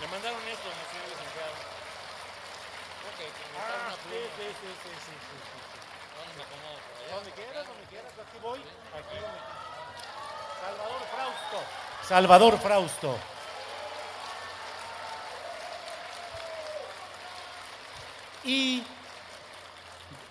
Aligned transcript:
Le 0.00 0.06
mandaron 0.08 0.40
esto, 0.48 0.68
señor 0.90 1.08
licenciado. 1.12 1.54
Ok, 3.10 3.18
que 3.20 3.44
me 3.52 3.58
trae 3.60 3.80
una 3.80 3.92
sí, 3.92 4.00
pluma. 4.00 4.28
sí, 4.36 4.44
sí, 4.60 4.68
sí, 4.82 4.92
sí, 5.04 5.14
sí, 5.28 5.36
sí. 5.44 5.78
¿Dónde 6.16 6.32
me 6.36 6.42
acomodo 6.42 6.78
por 6.80 6.96
allá? 7.04 7.14
Donde 7.16 7.30
quieras, 7.32 7.66
donde 7.66 7.84
quieras, 7.84 8.12
aquí 8.16 8.38
voy. 8.40 8.60
Aquí 8.60 9.16
donde 9.20 9.40
Salvador 10.60 11.02
Frausto. 11.12 11.58
Salvador 12.08 12.58
Frausto. 12.58 13.18
Y 18.44 18.82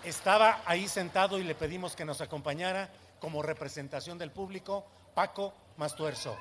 estaba 0.04 0.62
ahí 0.66 0.88
sentado 0.88 1.38
y 1.38 1.44
le 1.44 1.54
pedimos 1.56 1.96
que 1.96 2.06
nos 2.06 2.22
acompañara 2.22 2.90
como 3.20 3.44
representación 3.44 4.18
del 4.18 4.32
público 4.32 4.86
Paco 5.14 5.54
Mastuerzo. 5.78 6.36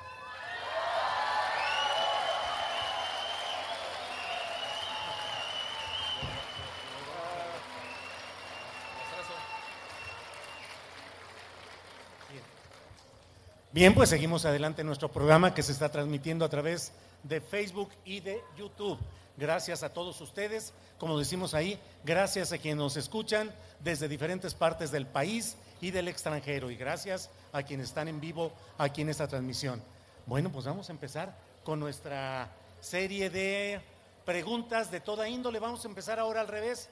Bien, 13.71 13.93
pues 13.93 14.09
seguimos 14.09 14.45
adelante 14.45 14.81
en 14.81 14.87
nuestro 14.87 15.11
programa 15.11 15.53
que 15.53 15.61
se 15.61 15.71
está 15.71 15.89
transmitiendo 15.89 16.43
a 16.43 16.49
través 16.49 16.91
de 17.21 17.39
Facebook 17.39 17.91
y 18.03 18.19
de 18.19 18.41
YouTube. 18.57 18.97
Gracias 19.37 19.83
a 19.83 19.93
todos 19.93 20.19
ustedes, 20.21 20.73
como 20.97 21.19
decimos 21.19 21.53
ahí, 21.53 21.79
gracias 22.03 22.51
a 22.51 22.57
quienes 22.57 22.79
nos 22.79 22.97
escuchan 22.97 23.53
desde 23.79 24.07
diferentes 24.07 24.55
partes 24.55 24.89
del 24.89 25.05
país 25.05 25.55
y 25.81 25.91
del 25.91 26.07
extranjero 26.07 26.71
y 26.71 26.77
gracias 26.77 27.29
a 27.53 27.61
quienes 27.61 27.89
están 27.89 28.07
en 28.07 28.19
vivo 28.19 28.51
aquí 28.79 29.03
en 29.03 29.09
esta 29.09 29.27
transmisión. 29.27 29.83
Bueno, 30.25 30.51
pues 30.51 30.65
vamos 30.65 30.89
a 30.89 30.91
empezar 30.91 31.37
con 31.63 31.79
nuestra 31.79 32.49
serie 32.81 33.29
de 33.29 33.79
preguntas 34.25 34.89
de 34.89 34.99
toda 34.99 35.29
índole. 35.29 35.59
Vamos 35.59 35.85
a 35.85 35.89
empezar 35.89 36.17
ahora 36.17 36.41
al 36.41 36.47
revés. 36.47 36.89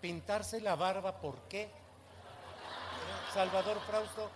Pintarse 0.00 0.62
la 0.62 0.74
barba, 0.74 1.20
¿por 1.20 1.36
qué? 1.50 1.68
Salvador 3.34 3.78
Frausto. 3.86 4.30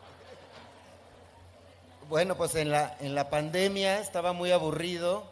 Bueno, 2.08 2.36
pues 2.36 2.54
en 2.54 2.70
la, 2.70 2.96
en 3.00 3.14
la 3.14 3.30
pandemia 3.30 3.98
estaba 4.00 4.32
muy 4.32 4.50
aburrido 4.52 5.24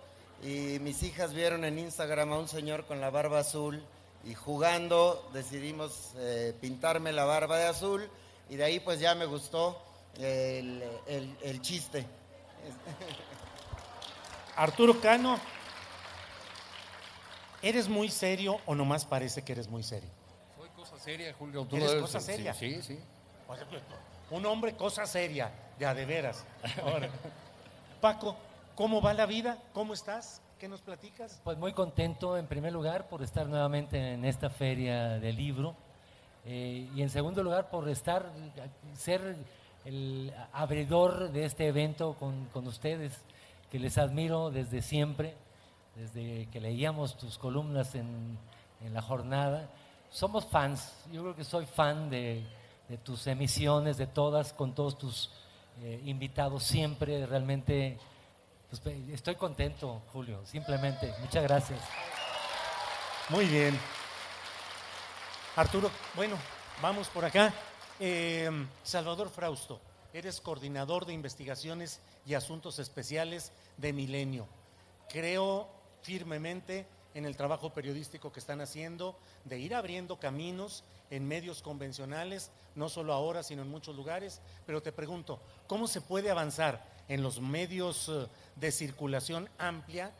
y 0.43 0.78
mis 0.81 1.03
hijas 1.03 1.33
vieron 1.34 1.65
en 1.65 1.78
Instagram 1.78 2.33
a 2.33 2.38
un 2.38 2.49
señor 2.49 2.87
con 2.87 3.00
la 3.00 3.10
barba 3.10 3.41
azul 3.41 3.83
y 4.25 4.34
jugando 4.34 5.28
decidimos 5.32 6.12
eh, 6.16 6.55
pintarme 6.61 7.12
la 7.12 7.25
barba 7.25 7.59
de 7.59 7.66
azul 7.66 8.09
y 8.49 8.56
de 8.56 8.65
ahí 8.65 8.81
pues 8.81 9.00
ya 9.00 9.15
me 9.15 9.27
gustó 9.27 9.81
el, 10.19 10.82
el- 11.06 11.37
el 11.43 11.61
chiste. 11.62 12.06
Arturo 14.56 15.00
Cano, 15.00 15.38
¿eres 17.61 17.88
muy 17.88 18.09
serio 18.11 18.61
o 18.66 18.75
nomás 18.75 19.05
parece 19.05 19.43
que 19.43 19.53
eres 19.53 19.69
muy 19.69 19.82
serio? 19.82 20.11
Soy 20.56 20.69
cosa 20.71 20.99
seria, 20.99 21.34
Julio. 21.38 21.65
Tú 21.66 21.77
¿Eres 21.77 21.94
cosa 21.97 22.21
sí, 22.21 22.27
seria? 22.27 22.55
Sí, 22.55 22.81
sí. 22.82 22.99
Un 24.31 24.47
hombre, 24.47 24.75
cosa 24.75 25.07
seria, 25.07 25.53
ya 25.79 25.95
de 25.95 26.07
veras. 26.07 26.45
Paco, 28.01 28.37
¿cómo 28.75 29.01
va 29.01 29.13
la 29.13 29.27
vida? 29.27 29.59
¿Cómo 29.73 29.95
estás? 29.95 30.41
¿Qué 30.59 30.69
nos 30.69 30.81
platicas? 30.81 31.41
Pues 31.45 31.59
muy 31.59 31.73
contento 31.73 32.37
en 32.37 32.47
primer 32.47 32.73
lugar 32.73 33.09
por 33.09 33.23
estar 33.23 33.47
nuevamente 33.47 34.15
en 34.15 34.25
esta 34.25 34.49
feria 34.49 35.19
del 35.19 35.37
libro 35.37 35.75
eh, 36.45 36.89
y 36.95 37.03
en 37.03 37.11
segundo 37.11 37.43
lugar 37.43 37.69
por 37.69 37.89
estar, 37.89 38.31
ser 38.97 39.37
el 39.85 40.33
abridor 40.53 41.31
de 41.31 41.45
este 41.45 41.67
evento 41.67 42.15
con, 42.15 42.47
con 42.47 42.67
ustedes, 42.67 43.13
que 43.71 43.79
les 43.79 43.99
admiro 43.99 44.51
desde 44.51 44.83
siempre, 44.83 45.35
desde 45.97 46.47
que 46.47 46.61
leíamos 46.61 47.17
tus 47.17 47.39
columnas 47.39 47.95
en, 47.95 48.39
en 48.85 48.95
la 48.95 49.03
jornada. 49.03 49.69
Somos 50.11 50.47
fans, 50.47 50.95
yo 51.13 51.23
creo 51.23 51.35
que 51.35 51.45
soy 51.45 51.67
fan 51.67 52.09
de, 52.09 52.45
de 52.93 52.99
tus 52.99 53.27
emisiones, 53.27 53.97
de 53.97 54.07
todas, 54.07 54.53
con 54.53 54.75
todos 54.75 54.99
tus 54.99 55.31
eh, 55.81 56.03
invitados 56.05 56.63
siempre, 56.63 57.25
realmente 57.25 57.99
pues, 58.69 58.83
estoy 59.11 59.35
contento, 59.37 60.03
Julio, 60.13 60.45
simplemente. 60.45 61.11
Muchas 61.21 61.43
gracias. 61.43 61.81
Muy 63.31 63.47
bien. 63.47 63.81
Arturo, 65.57 65.91
bueno, 66.15 66.37
vamos 66.83 67.09
por 67.09 67.25
acá. 67.25 67.55
Eh, 67.99 68.51
Salvador 68.83 69.31
Frausto, 69.31 69.81
eres 70.13 70.43
coordinador 70.43 71.07
de 71.07 71.15
investigaciones 71.15 71.99
y 72.27 72.35
asuntos 72.35 72.79
especiales 72.79 73.53
de 73.79 73.95
Milenio. 73.95 74.47
Creo 75.09 75.67
firmemente 76.03 76.87
en 77.15 77.25
el 77.25 77.37
trabajo 77.37 77.71
periodístico 77.71 78.33
que 78.33 78.41
están 78.41 78.61
haciendo 78.61 79.17
de 79.45 79.59
ir 79.59 79.75
abriendo 79.75 80.19
caminos 80.19 80.84
en 81.11 81.27
medios 81.28 81.62
convencionales, 81.62 82.50
no 82.75 82.89
solo 82.89 83.12
ahora, 83.12 83.43
sino 83.43 83.62
en 83.62 83.71
muchos 83.71 83.95
lugares. 83.95 84.41
Pero 84.67 84.83
te 84.83 84.93
pregunto, 84.93 85.41
¿cómo 85.67 85.87
se 85.87 86.00
puede 86.00 86.31
avanzar 86.31 86.84
en 87.09 87.23
los 87.23 87.41
medios 87.41 88.09
eh, 88.09 88.27
de 88.56 88.73
circulación 88.73 89.49
amplia 89.59 90.12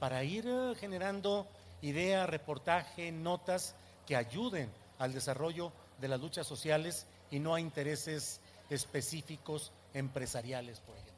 para 0.00 0.24
ir 0.24 0.46
eh, 0.46 0.74
generando 0.78 1.46
idea, 1.82 2.26
reportaje, 2.26 3.12
notas 3.12 3.74
que 4.06 4.16
ayuden 4.16 4.70
al 4.98 5.12
desarrollo 5.12 5.72
de 6.00 6.08
las 6.08 6.20
luchas 6.20 6.46
sociales 6.46 7.06
y 7.30 7.38
no 7.38 7.54
a 7.54 7.60
intereses 7.60 8.40
específicos 8.70 9.72
empresariales, 9.94 10.80
por 10.80 10.94
ejemplo. 10.96 11.12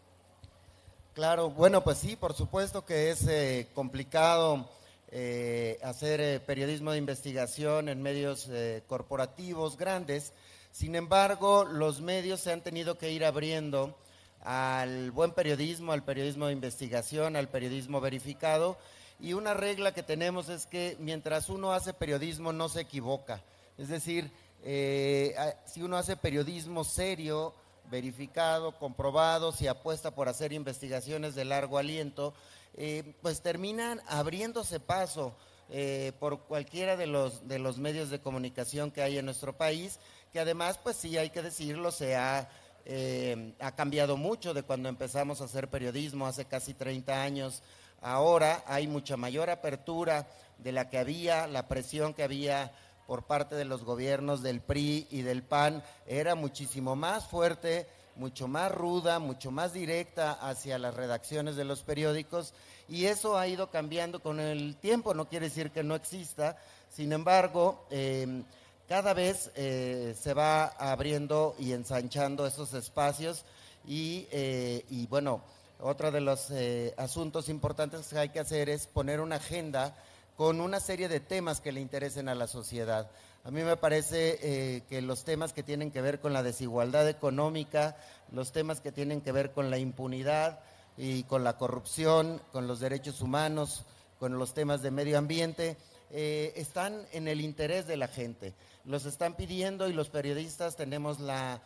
Claro, 1.15 1.51
bueno, 1.51 1.83
pues 1.85 1.99
sí, 1.99 2.17
por 2.17 2.35
supuesto 2.35 2.85
que 2.85 3.11
es 3.11 3.27
eh, 3.29 3.69
complicado 3.75 4.69
eh, 5.17 5.79
hacer 5.85 6.21
eh, 6.21 6.41
periodismo 6.41 6.91
de 6.91 6.99
investigación 6.99 7.89
en 7.89 8.03
medios 8.03 8.49
eh, 8.51 8.83
corporativos 8.89 9.77
grandes. 9.77 10.33
Sin 10.73 10.97
embargo, 10.97 11.65
los 11.65 12.01
medios 12.01 12.41
se 12.41 12.51
han 12.51 12.63
tenido 12.63 12.99
que 12.99 13.13
ir 13.13 13.25
abriendo 13.25 13.97
al 14.41 15.13
buen 15.13 15.31
periodismo, 15.31 15.93
al 15.93 16.03
periodismo 16.03 16.49
de 16.49 16.55
investigación, 16.55 17.37
al 17.37 17.49
periodismo 17.49 18.01
verificado. 18.01 18.77
Y 19.21 19.35
una 19.35 19.55
regla 19.55 19.95
que 19.95 20.03
tenemos 20.03 20.49
es 20.49 20.67
que 20.67 20.97
mientras 20.99 21.49
uno 21.49 21.73
hace 21.73 21.95
periodismo 21.95 22.53
no 22.53 22.69
se 22.69 22.81
equivoca. 22.81 23.41
Es 23.79 23.87
decir, 23.87 24.33
eh, 24.65 25.37
si 25.65 25.81
uno 25.83 25.97
hace 25.97 26.17
periodismo 26.17 26.83
serio, 26.83 27.55
verificado, 27.89 28.77
comprobado, 28.79 29.53
si 29.53 29.69
apuesta 29.69 30.11
por 30.11 30.29
hacer 30.29 30.53
investigaciones 30.53 31.37
de 31.37 31.45
largo 31.45 31.79
aliento, 31.79 32.35
eh, 32.77 33.15
pues 33.23 33.41
terminan 33.41 34.01
abriéndose 34.07 34.81
paso 34.81 35.37
eh, 35.71 36.13
por 36.19 36.41
cualquiera 36.41 36.97
de 36.97 37.07
los, 37.07 37.49
de 37.49 37.59
los 37.59 37.79
medios 37.79 38.11
de 38.11 38.21
comunicación 38.21 38.91
que 38.91 39.03
hay 39.03 39.19
en 39.19 39.25
nuestro 39.25 39.57
país, 39.57 39.99
que 40.33 40.41
además, 40.41 40.79
pues 40.83 40.97
sí 40.97 41.17
hay 41.17 41.31
que 41.31 41.43
decirlo, 41.43 41.91
se 41.91 42.17
ha 42.17 42.49
eh, 42.87 43.55
ha 43.61 43.73
cambiado 43.73 44.19
mucho 44.19 44.53
de 44.53 44.63
cuando 44.63 44.91
empezamos 44.91 45.41
a 45.41 45.45
hacer 45.45 45.69
periodismo 45.69 46.27
hace 46.27 46.45
casi 46.45 46.75
30 46.75 47.23
años. 47.23 47.63
Ahora 48.03 48.63
hay 48.67 48.87
mucha 48.87 49.17
mayor 49.17 49.49
apertura 49.49 50.29
de 50.59 50.73
la 50.73 50.91
que 50.91 50.99
había, 50.99 51.47
la 51.47 51.67
presión 51.67 52.13
que 52.13 52.23
había 52.23 52.73
por 53.07 53.25
parte 53.25 53.55
de 53.55 53.65
los 53.65 53.85
gobiernos 53.85 54.43
del 54.43 54.61
PRI 54.61 55.07
y 55.11 55.23
del 55.23 55.43
PAN 55.43 55.83
era 56.07 56.35
muchísimo 56.35 56.95
más 56.95 57.27
fuerte, 57.27 57.87
mucho 58.17 58.49
más 58.49 58.71
ruda, 58.73 59.19
mucho 59.19 59.51
más 59.51 59.73
directa 59.73 60.33
hacia 60.33 60.79
las 60.79 60.95
redacciones 60.95 61.57
de 61.57 61.65
los 61.65 61.83
periódicos 61.83 62.55
y 62.89 63.07
eso 63.07 63.39
ha 63.39 63.49
ido 63.49 63.71
cambiando 63.71 64.21
con 64.21 64.41
el 64.41 64.77
tiempo, 64.77 65.15
no 65.15 65.29
quiere 65.29 65.49
decir 65.49 65.71
que 65.71 65.83
no 65.83 65.95
exista, 65.95 66.57
sin 66.91 67.13
embargo, 67.13 67.87
eh, 67.91 68.43
cada 68.89 69.15
vez 69.15 69.51
eh, 69.55 70.15
se 70.21 70.35
va 70.35 70.67
abriendo 70.67 71.57
y 71.59 71.73
ensanchando 71.73 72.47
esos 72.47 72.75
espacios 72.75 73.45
y, 73.87 74.27
eh, 74.31 74.85
y 74.91 75.07
bueno, 75.07 75.43
otro 75.81 76.11
de 76.11 76.21
los 76.21 76.51
eh, 76.51 76.95
asuntos 76.97 77.49
importantes 77.49 78.09
que 78.09 78.19
hay 78.19 78.29
que 78.29 78.41
hacer 78.41 78.69
es 78.69 78.87
poner 78.87 79.21
una 79.21 79.37
agenda 79.37 79.95
con 80.37 80.61
una 80.61 80.81
serie 80.81 81.09
de 81.09 81.21
temas 81.21 81.61
que 81.61 81.73
le 81.73 81.81
interesen 81.81 82.29
a 82.29 82.35
la 82.35 82.47
sociedad. 82.47 83.11
A 83.45 83.51
mí 83.51 83.63
me 83.63 83.77
parece 83.77 84.83
que 84.89 85.03
los 85.03 85.25
temas 85.25 85.53
que 85.53 85.63
tienen 85.63 85.91
que 85.91 86.01
ver 86.01 86.21
con 86.21 86.33
la 86.33 86.43
desigualdad 86.43 87.09
económica, 87.09 87.97
los 88.33 88.53
temas 88.53 88.81
que 88.81 88.91
tienen 88.91 89.21
que 89.21 89.33
ver 89.33 89.53
con 89.53 89.71
la 89.71 89.77
impunidad 89.79 90.61
y 90.97 91.25
con 91.25 91.45
la 91.45 91.59
corrupción, 91.59 92.41
con 92.53 92.67
los 92.67 92.81
derechos 92.81 93.21
humanos, 93.21 93.85
con 94.19 94.39
los 94.39 94.55
temas 94.55 94.81
de 94.81 94.91
medio 94.91 95.19
ambiente, 95.19 95.77
están 96.11 97.07
en 97.13 97.29
el 97.29 97.43
interés 97.43 97.87
de 97.87 97.99
la 97.99 98.09
gente 98.09 98.55
los 98.85 99.07
están 99.07 99.35
pidiendo 99.35 99.89
y 99.89 99.93
los 99.93 100.11
periodistas 100.11 100.77
tenemos 100.77 101.21
la, 101.21 101.61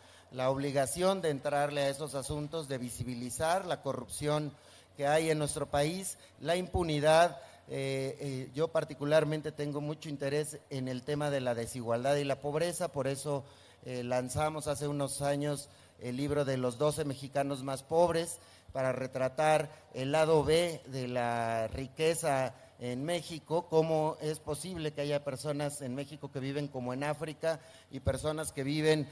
obligación 0.47 1.21
de 1.21 1.29
entrarle 1.29 1.81
a 1.81 1.89
esos 1.89 2.15
asuntos, 2.15 2.67
de 2.67 2.77
visibilizar 2.77 3.65
la 3.65 3.81
corrupción 3.81 4.53
que 4.95 5.07
hay 5.07 5.29
en 5.29 5.39
nuestro 5.39 5.65
país, 5.67 6.17
la 6.39 6.55
impunidad. 6.55 7.37
Eh, 7.71 8.17
eh, 8.19 8.51
yo 8.55 8.69
particularmente 8.69 9.51
tengo 9.51 9.79
mucho 9.79 10.09
interés 10.09 10.57
en 10.71 10.87
el 10.87 11.03
tema 11.03 11.29
de 11.29 11.39
la 11.39 11.53
desigualdad 11.53 12.15
y 12.15 12.23
la 12.23 12.41
pobreza, 12.41 12.91
por 12.91 13.07
eso 13.07 13.43
eh, 13.85 14.03
lanzamos 14.03 14.67
hace 14.67 14.87
unos 14.87 15.21
años 15.21 15.69
el 15.99 16.17
libro 16.17 16.45
de 16.45 16.57
los 16.57 16.79
12 16.79 17.05
mexicanos 17.05 17.63
más 17.63 17.83
pobres 17.83 18.39
para 18.71 18.91
retratar 18.91 19.69
el 19.93 20.11
lado 20.11 20.43
B 20.43 20.81
de 20.87 21.07
la 21.07 21.67
riqueza 21.67 22.55
en 22.79 23.03
México, 23.03 23.67
cómo 23.69 24.17
es 24.21 24.39
posible 24.39 24.91
que 24.91 25.01
haya 25.01 25.23
personas 25.23 25.81
en 25.81 25.93
México 25.93 26.31
que 26.31 26.39
viven 26.39 26.69
como 26.69 26.93
en 26.93 27.03
África 27.03 27.59
y 27.91 27.99
personas 27.99 28.51
que 28.51 28.63
viven 28.63 29.07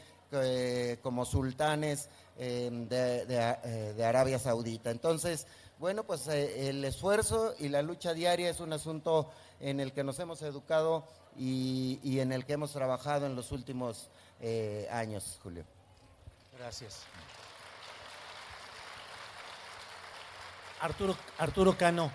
como 1.02 1.26
sultanes 1.26 2.10
eh, 2.38 2.70
eh, 2.92 3.94
de, 3.96 4.06
Arabia 4.06 4.38
Saudita. 4.38 4.92
Entonces, 4.92 5.48
bueno, 5.80 6.04
pues 6.04 6.28
el 6.28 6.84
esfuerzo 6.84 7.54
y 7.60 7.70
la 7.70 7.82
lucha 7.82 8.14
diaria 8.14 8.50
es 8.50 8.60
un 8.60 8.74
asunto 8.74 9.32
en 9.60 9.80
el 9.80 9.94
que 9.94 10.04
nos 10.04 10.20
hemos 10.20 10.42
educado 10.42 11.06
y, 11.36 12.20
en 12.20 12.32
el 12.32 12.46
que 12.46 12.54
hemos 12.54 12.74
trabajado 12.74 13.26
en 13.26 13.36
los 13.36 13.52
últimos 13.52 14.10
años, 14.92 15.40
Julio. 15.42 15.66
Gracias. 16.58 17.04
Arturo, 20.80 21.16
Arturo 21.38 21.78
Cano, 21.78 22.12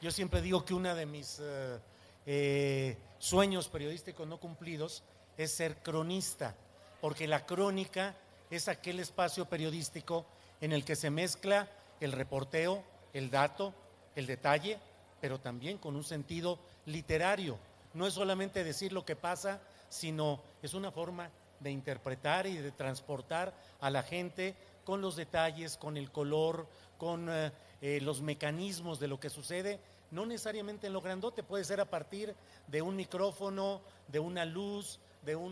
yo 0.00 0.12
siempre 0.12 0.40
digo 0.40 0.64
que 0.64 0.74
uno 0.74 0.94
de 0.94 1.06
mis 1.06 1.38
eh, 1.40 1.78
eh, 2.24 2.96
sueños 3.18 3.68
periodísticos 3.68 4.28
no 4.28 4.38
cumplidos 4.38 5.02
es 5.36 5.52
ser 5.52 5.76
cronista, 5.78 6.54
porque 7.00 7.26
la 7.26 7.44
crónica 7.44 8.14
es 8.48 8.68
aquel 8.68 9.00
espacio 9.00 9.46
periodístico 9.46 10.24
en 10.60 10.72
el 10.72 10.84
que 10.84 10.94
se 10.94 11.10
mezcla 11.10 11.68
el 12.00 12.12
reporteo, 12.12 12.82
el 13.12 13.30
dato, 13.30 13.74
el 14.14 14.26
detalle, 14.26 14.78
pero 15.20 15.40
también 15.40 15.78
con 15.78 15.96
un 15.96 16.04
sentido 16.04 16.58
literario. 16.86 17.58
No 17.94 18.06
es 18.06 18.14
solamente 18.14 18.64
decir 18.64 18.92
lo 18.92 19.04
que 19.04 19.16
pasa, 19.16 19.60
sino 19.88 20.40
es 20.62 20.74
una 20.74 20.90
forma 20.90 21.30
de 21.60 21.70
interpretar 21.70 22.46
y 22.46 22.56
de 22.56 22.70
transportar 22.70 23.52
a 23.80 23.90
la 23.90 24.02
gente 24.02 24.54
con 24.84 25.00
los 25.00 25.16
detalles, 25.16 25.76
con 25.76 25.96
el 25.96 26.10
color, 26.10 26.66
con 26.96 27.28
eh, 27.28 27.52
eh, 27.80 28.00
los 28.00 28.20
mecanismos 28.22 29.00
de 29.00 29.08
lo 29.08 29.20
que 29.20 29.30
sucede, 29.30 29.80
no 30.10 30.24
necesariamente 30.24 30.86
en 30.86 30.94
lo 30.94 31.00
grandote, 31.00 31.42
puede 31.42 31.64
ser 31.64 31.80
a 31.80 31.90
partir 31.90 32.34
de 32.66 32.82
un 32.82 32.96
micrófono, 32.96 33.82
de 34.06 34.18
una 34.18 34.44
luz, 34.44 34.98
de 35.22 35.36
uh, 35.36 35.50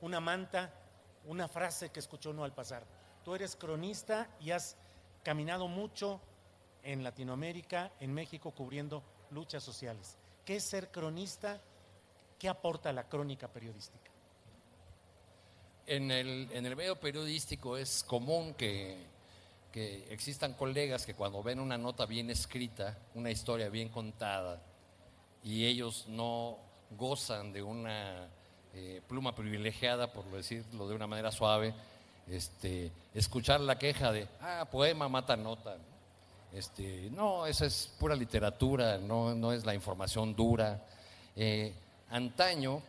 una 0.00 0.20
manta, 0.20 0.72
una 1.26 1.48
frase 1.48 1.90
que 1.90 2.00
escuchó 2.00 2.30
uno 2.30 2.44
al 2.44 2.52
pasar. 2.52 2.84
Tú 3.24 3.34
eres 3.34 3.56
cronista 3.56 4.28
y 4.40 4.52
has 4.52 4.76
caminado 5.22 5.68
mucho 5.68 6.20
en 6.82 7.04
Latinoamérica, 7.04 7.92
en 8.00 8.12
México, 8.12 8.52
cubriendo 8.52 9.02
luchas 9.30 9.62
sociales. 9.62 10.16
¿Qué 10.44 10.56
es 10.56 10.64
ser 10.64 10.90
cronista? 10.90 11.60
¿Qué 12.38 12.48
aporta 12.48 12.92
la 12.92 13.08
crónica 13.08 13.48
periodística? 13.48 14.10
En 15.86 16.10
el, 16.10 16.48
en 16.52 16.66
el 16.66 16.76
medio 16.76 16.98
periodístico 16.98 17.76
es 17.76 18.02
común 18.04 18.54
que 18.54 19.10
que 19.70 20.06
existan 20.10 20.54
colegas 20.54 21.06
que 21.06 21.14
cuando 21.14 21.42
ven 21.42 21.60
una 21.60 21.78
nota 21.78 22.06
bien 22.06 22.30
escrita, 22.30 22.98
una 23.14 23.30
historia 23.30 23.68
bien 23.68 23.88
contada, 23.88 24.60
y 25.44 25.64
ellos 25.64 26.06
no 26.08 26.58
gozan 26.96 27.52
de 27.52 27.62
una 27.62 28.28
eh, 28.74 29.00
pluma 29.06 29.34
privilegiada, 29.34 30.12
por 30.12 30.24
decirlo 30.30 30.88
de 30.88 30.94
una 30.94 31.06
manera 31.06 31.30
suave, 31.30 31.72
este, 32.30 32.92
escuchar 33.14 33.60
la 33.60 33.78
queja 33.78 34.12
de, 34.12 34.28
ah, 34.40 34.66
poema 34.70 35.08
mata 35.08 35.36
nota. 35.36 35.76
Este, 36.52 37.08
no, 37.10 37.46
esa 37.46 37.66
es 37.66 37.90
pura 37.98 38.14
literatura, 38.14 38.98
no, 38.98 39.34
no 39.34 39.52
es 39.52 39.64
la 39.64 39.74
información 39.74 40.34
dura. 40.34 40.80
Eh, 41.36 41.72
antaño, 42.10 42.82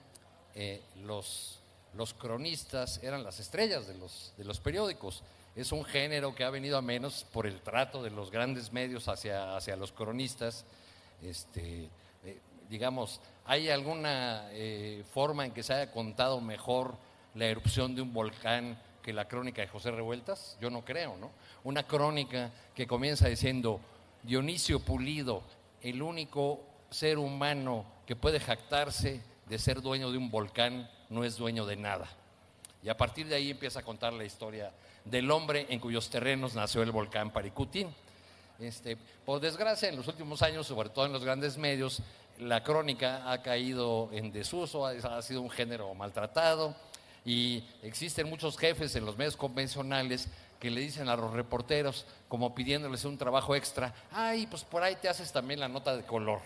eh, 0.56 0.82
los, 1.06 1.60
los 1.96 2.14
cronistas 2.14 3.00
eran 3.04 3.24
las 3.24 3.40
estrellas 3.40 3.88
de 3.88 3.96
los, 3.96 4.34
de 4.38 4.46
los 4.46 4.60
periódicos 4.60 5.24
es 5.54 5.74
un 5.74 5.84
género 5.84 6.34
que 6.34 6.46
ha 6.46 6.50
venido 6.50 6.78
a 6.78 6.82
menos 6.82 7.26
por 7.34 7.46
el 7.46 7.60
trato 7.60 8.02
de 8.02 8.10
los 8.10 8.32
grandes 8.32 8.72
medios 8.72 9.10
hacia, 9.10 9.58
hacia 9.58 9.76
los 9.76 9.92
cronistas. 9.92 10.64
Este, 11.22 11.90
eh, 12.24 12.40
digamos, 12.70 13.20
¿hay 13.46 13.70
alguna 13.70 14.46
forma 15.14 15.46
en 15.46 15.52
que 15.52 15.62
se 15.62 15.74
haya 15.74 15.92
contado 15.92 16.40
mejor 16.40 16.96
la 17.36 17.48
erupción 17.48 17.96
de 17.96 18.02
un 18.02 18.14
volcán 18.14 18.78
que 19.02 19.14
la 19.14 19.28
crónica 19.28 19.62
de 19.62 19.68
José 19.68 19.92
Revueltas? 19.92 20.58
Yo 20.62 20.70
no 20.70 20.86
creo, 20.86 21.18
¿no? 21.18 21.32
Una 21.64 21.84
crónica 21.84 22.52
que 22.76 22.88
comienza 22.88 23.28
diciendo, 23.28 23.80
Dionisio 24.24 24.80
Pulido, 24.80 25.44
el 25.82 26.02
único 26.02 26.62
ser 26.90 27.18
humano 27.18 27.86
que 28.06 28.16
puede 28.16 28.40
jactarse 28.40 29.22
de 29.48 29.60
ser 29.60 29.82
dueño 29.82 30.12
de 30.12 30.18
un 30.18 30.30
volcán, 30.30 30.90
no 31.10 31.24
es 31.24 31.38
dueño 31.38 31.66
de 31.66 31.76
nada. 31.76 32.08
Y 32.84 32.90
a 32.90 32.98
partir 32.98 33.28
de 33.28 33.36
ahí 33.36 33.52
empieza 33.52 33.80
a 33.80 33.84
contar 33.84 34.14
la 34.14 34.24
historia 34.24 34.72
del 35.06 35.30
hombre 35.32 35.66
en 35.70 35.80
cuyos 35.80 36.10
terrenos 36.10 36.56
nació 36.56 36.84
el 36.84 36.92
volcán 36.92 37.32
Paricutín. 37.32 37.94
Este, 38.60 38.98
por 39.26 39.40
desgracia, 39.40 39.90
en 39.90 39.96
los 39.96 40.08
últimos 40.08 40.42
años, 40.42 40.68
sobre 40.68 40.90
todo 40.90 41.06
en 41.06 41.14
los 41.14 41.24
grandes 41.24 41.58
medios, 41.58 42.02
la 42.38 42.64
crónica 42.64 43.32
ha 43.32 43.42
caído 43.42 44.10
en 44.12 44.32
desuso, 44.32 44.86
ha 44.86 45.22
sido 45.22 45.42
un 45.42 45.50
género 45.50 45.94
maltratado 45.94 46.76
y 47.26 47.64
existen 47.84 48.30
muchos 48.30 48.58
jefes 48.58 48.96
en 48.96 49.06
los 49.06 49.18
medios 49.18 49.38
convencionales 49.38 50.28
que 50.60 50.70
le 50.70 50.82
dicen 50.82 51.10
a 51.10 51.16
los 51.16 51.32
reporteros, 51.34 52.06
como 52.28 52.54
pidiéndoles 52.54 53.06
un 53.06 53.18
trabajo 53.18 53.56
extra, 53.56 53.94
ay, 54.12 54.48
pues 54.48 54.64
por 54.64 54.84
ahí 54.84 54.96
te 54.96 55.10
haces 55.10 55.32
también 55.32 55.60
la 55.60 55.68
nota 55.68 55.96
de 55.96 56.04
color. 56.04 56.42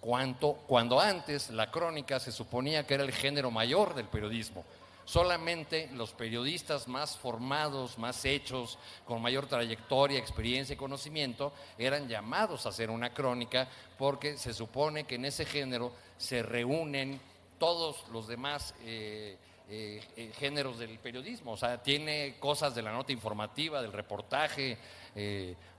Cuanto, 0.00 0.54
cuando 0.66 1.00
antes 1.00 1.50
la 1.50 1.70
crónica 1.70 2.20
se 2.20 2.32
suponía 2.32 2.86
que 2.86 2.94
era 2.94 3.04
el 3.04 3.12
género 3.12 3.50
mayor 3.50 3.94
del 3.94 4.06
periodismo, 4.06 4.64
Solamente 5.08 5.88
los 5.94 6.12
periodistas 6.12 6.86
más 6.86 7.16
formados, 7.16 7.96
más 7.96 8.26
hechos, 8.26 8.78
con 9.06 9.22
mayor 9.22 9.46
trayectoria, 9.46 10.18
experiencia 10.18 10.74
y 10.74 10.76
conocimiento, 10.76 11.54
eran 11.78 12.08
llamados 12.08 12.66
a 12.66 12.68
hacer 12.68 12.90
una 12.90 13.14
crónica 13.14 13.68
porque 13.96 14.36
se 14.36 14.52
supone 14.52 15.04
que 15.04 15.14
en 15.14 15.24
ese 15.24 15.46
género 15.46 15.94
se 16.18 16.42
reúnen 16.42 17.18
todos 17.58 18.06
los 18.12 18.28
demás 18.28 18.74
eh, 18.82 19.38
eh, 19.70 20.00
eh, 20.16 20.32
géneros 20.38 20.78
del 20.78 20.98
periodismo. 20.98 21.52
O 21.52 21.56
sea, 21.56 21.82
tiene 21.82 22.36
cosas 22.38 22.74
de 22.74 22.82
la 22.82 22.92
nota 22.92 23.12
informativa, 23.12 23.82
del 23.82 23.92
reportaje, 23.92 24.78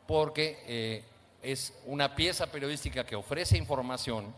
porque 0.06 1.04
es 1.42 1.74
una 1.86 2.16
pieza 2.16 2.48
periodística 2.48 3.06
que 3.06 3.16
ofrece 3.16 3.58
información 3.58 4.34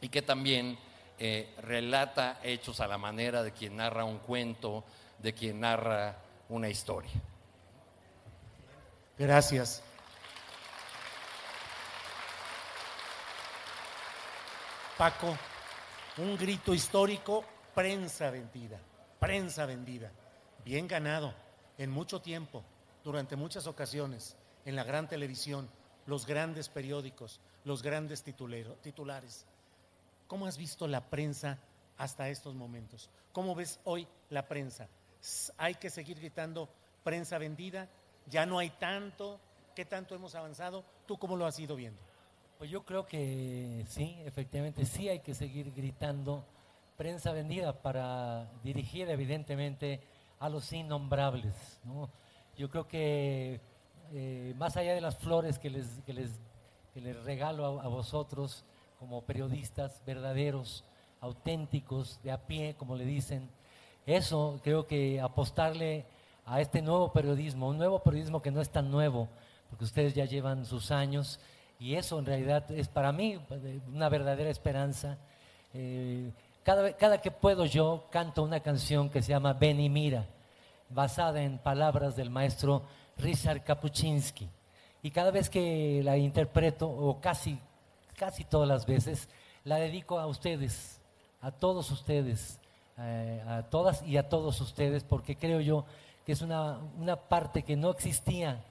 y 0.00 0.08
que 0.08 0.22
también 0.22 0.78
eh, 1.22 1.54
relata 1.62 2.40
hechos 2.42 2.80
a 2.80 2.86
la 2.86 2.96
manera 2.96 3.42
de 3.42 3.52
quien 3.52 3.76
narra 3.76 4.04
un 4.04 4.20
cuento, 4.20 4.84
de 5.18 5.34
quien 5.34 5.60
narra 5.60 6.16
una 6.48 6.68
historia. 6.70 7.12
Gracias. 9.18 9.82
Paco, 14.96 15.36
un 16.16 16.38
grito 16.38 16.72
histórico, 16.72 17.44
prensa 17.74 18.30
vendida, 18.30 18.78
prensa 19.18 19.66
vendida. 19.66 20.10
bien 20.64 20.86
ganado, 20.86 21.32
en 21.78 21.90
mucho 21.90 22.20
tiempo, 22.20 22.62
durante 23.02 23.34
muchas 23.34 23.66
ocasiones, 23.66 24.36
en 24.66 24.76
la 24.76 24.84
gran 24.84 25.08
televisión, 25.08 25.70
los 26.06 26.26
grandes 26.26 26.68
periódicos, 26.68 27.40
los 27.64 27.82
grandes 27.82 28.22
titulero- 28.22 28.76
titulares. 28.82 29.46
¿Cómo 30.26 30.44
has 30.46 30.58
visto 30.58 30.86
la 30.86 31.08
prensa 31.08 31.58
hasta 31.96 32.28
estos 32.28 32.54
momentos? 32.54 33.08
¿Cómo 33.32 33.54
ves 33.54 33.80
hoy 33.84 34.06
la 34.28 34.46
prensa? 34.48 34.88
¿Hay 35.56 35.76
que 35.76 35.88
seguir 35.88 36.18
gritando 36.18 36.68
prensa 37.02 37.38
vendida? 37.38 37.88
¿Ya 38.26 38.44
no 38.44 38.58
hay 38.58 38.70
tanto? 38.70 39.40
¿Qué 39.74 39.86
tanto 39.86 40.14
hemos 40.14 40.34
avanzado? 40.34 40.84
¿Tú 41.06 41.16
cómo 41.18 41.36
lo 41.36 41.46
has 41.46 41.58
ido 41.58 41.74
viendo? 41.74 42.02
Pues 42.58 42.70
yo 42.70 42.84
creo 42.84 43.06
que 43.06 43.86
sí, 43.88 44.16
efectivamente, 44.26 44.84
sí 44.84 45.08
hay 45.08 45.20
que 45.20 45.34
seguir 45.34 45.72
gritando 45.72 46.44
prensa 47.00 47.32
vendida 47.32 47.72
para 47.72 48.46
dirigir 48.62 49.08
evidentemente 49.08 50.02
a 50.38 50.50
los 50.50 50.70
innombrables. 50.70 51.80
¿no? 51.82 52.10
Yo 52.58 52.68
creo 52.68 52.86
que 52.86 53.58
eh, 54.12 54.52
más 54.58 54.76
allá 54.76 54.92
de 54.92 55.00
las 55.00 55.16
flores 55.16 55.58
que 55.58 55.70
les, 55.70 55.86
que 56.04 56.12
les, 56.12 56.30
que 56.92 57.00
les 57.00 57.16
regalo 57.24 57.80
a, 57.80 57.84
a 57.84 57.88
vosotros 57.88 58.66
como 58.98 59.22
periodistas 59.22 60.02
verdaderos, 60.04 60.84
auténticos, 61.22 62.20
de 62.22 62.32
a 62.32 62.46
pie, 62.46 62.74
como 62.76 62.94
le 62.96 63.06
dicen, 63.06 63.48
eso 64.04 64.60
creo 64.62 64.86
que 64.86 65.22
apostarle 65.22 66.04
a 66.44 66.60
este 66.60 66.82
nuevo 66.82 67.14
periodismo, 67.14 67.70
un 67.70 67.78
nuevo 67.78 68.02
periodismo 68.02 68.42
que 68.42 68.50
no 68.50 68.60
es 68.60 68.68
tan 68.68 68.90
nuevo, 68.90 69.26
porque 69.70 69.84
ustedes 69.84 70.12
ya 70.12 70.26
llevan 70.26 70.66
sus 70.66 70.90
años, 70.90 71.40
y 71.78 71.94
eso 71.94 72.18
en 72.18 72.26
realidad 72.26 72.70
es 72.70 72.88
para 72.88 73.10
mí 73.10 73.38
eh, 73.48 73.80
una 73.88 74.10
verdadera 74.10 74.50
esperanza. 74.50 75.16
Eh, 75.72 76.30
cada, 76.70 76.92
cada 76.92 77.20
que 77.20 77.32
puedo 77.32 77.66
yo 77.66 78.04
canto 78.10 78.44
una 78.44 78.60
canción 78.60 79.10
que 79.10 79.22
se 79.22 79.30
llama 79.30 79.54
Ven 79.54 79.80
y 79.80 79.88
mira, 79.88 80.26
basada 80.88 81.42
en 81.42 81.58
palabras 81.58 82.14
del 82.14 82.30
maestro 82.30 82.84
Richard 83.16 83.64
Kapuczynski. 83.64 84.48
Y 85.02 85.10
cada 85.10 85.32
vez 85.32 85.50
que 85.50 86.00
la 86.04 86.16
interpreto, 86.16 86.88
o 86.88 87.20
casi, 87.20 87.58
casi 88.14 88.44
todas 88.44 88.68
las 88.68 88.86
veces, 88.86 89.28
la 89.64 89.78
dedico 89.78 90.20
a 90.20 90.28
ustedes, 90.28 91.00
a 91.40 91.50
todos 91.50 91.90
ustedes, 91.90 92.60
eh, 92.98 93.42
a 93.48 93.64
todas 93.64 94.04
y 94.04 94.16
a 94.16 94.28
todos 94.28 94.60
ustedes, 94.60 95.02
porque 95.02 95.34
creo 95.34 95.60
yo 95.60 95.86
que 96.24 96.30
es 96.30 96.40
una, 96.40 96.78
una 96.96 97.16
parte 97.16 97.64
que 97.64 97.74
no 97.74 97.90
existía, 97.90 98.62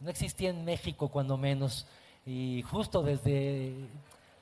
no 0.00 0.10
existía 0.10 0.50
en 0.50 0.64
México 0.64 1.10
cuando 1.10 1.36
menos, 1.36 1.86
y 2.24 2.62
justo 2.62 3.04
desde, 3.04 3.72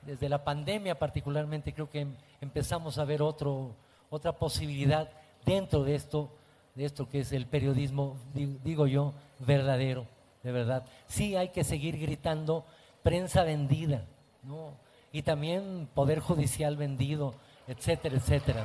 desde 0.07 0.29
la 0.29 0.45
pandemia 0.45 0.99
particularmente 0.99 1.73
creo 1.73 1.89
que 1.91 2.01
em- 2.01 2.15
empezamos 2.41 2.99
a 2.99 3.05
ver 3.05 3.23
otro, 3.23 3.75
otra 4.11 4.33
posibilidad 4.33 5.09
dentro 5.45 5.83
de 5.85 5.95
esto, 5.95 6.31
de 6.75 6.85
esto 6.85 7.09
que 7.09 7.21
es 7.21 7.33
el 7.33 7.47
periodismo, 7.47 8.17
di- 8.33 8.59
digo 8.65 8.87
yo, 8.87 9.13
verdadero, 9.39 10.07
de 10.43 10.53
verdad. 10.53 10.85
Sí 11.07 11.37
hay 11.37 11.49
que 11.49 11.65
seguir 11.65 11.99
gritando 11.99 12.65
prensa 13.03 13.43
vendida, 13.45 14.05
¿no? 14.43 14.73
Y 15.13 15.23
también 15.23 15.89
poder 15.95 16.21
judicial 16.21 16.77
vendido, 16.77 17.35
etcétera, 17.69 18.17
etcétera. 18.17 18.65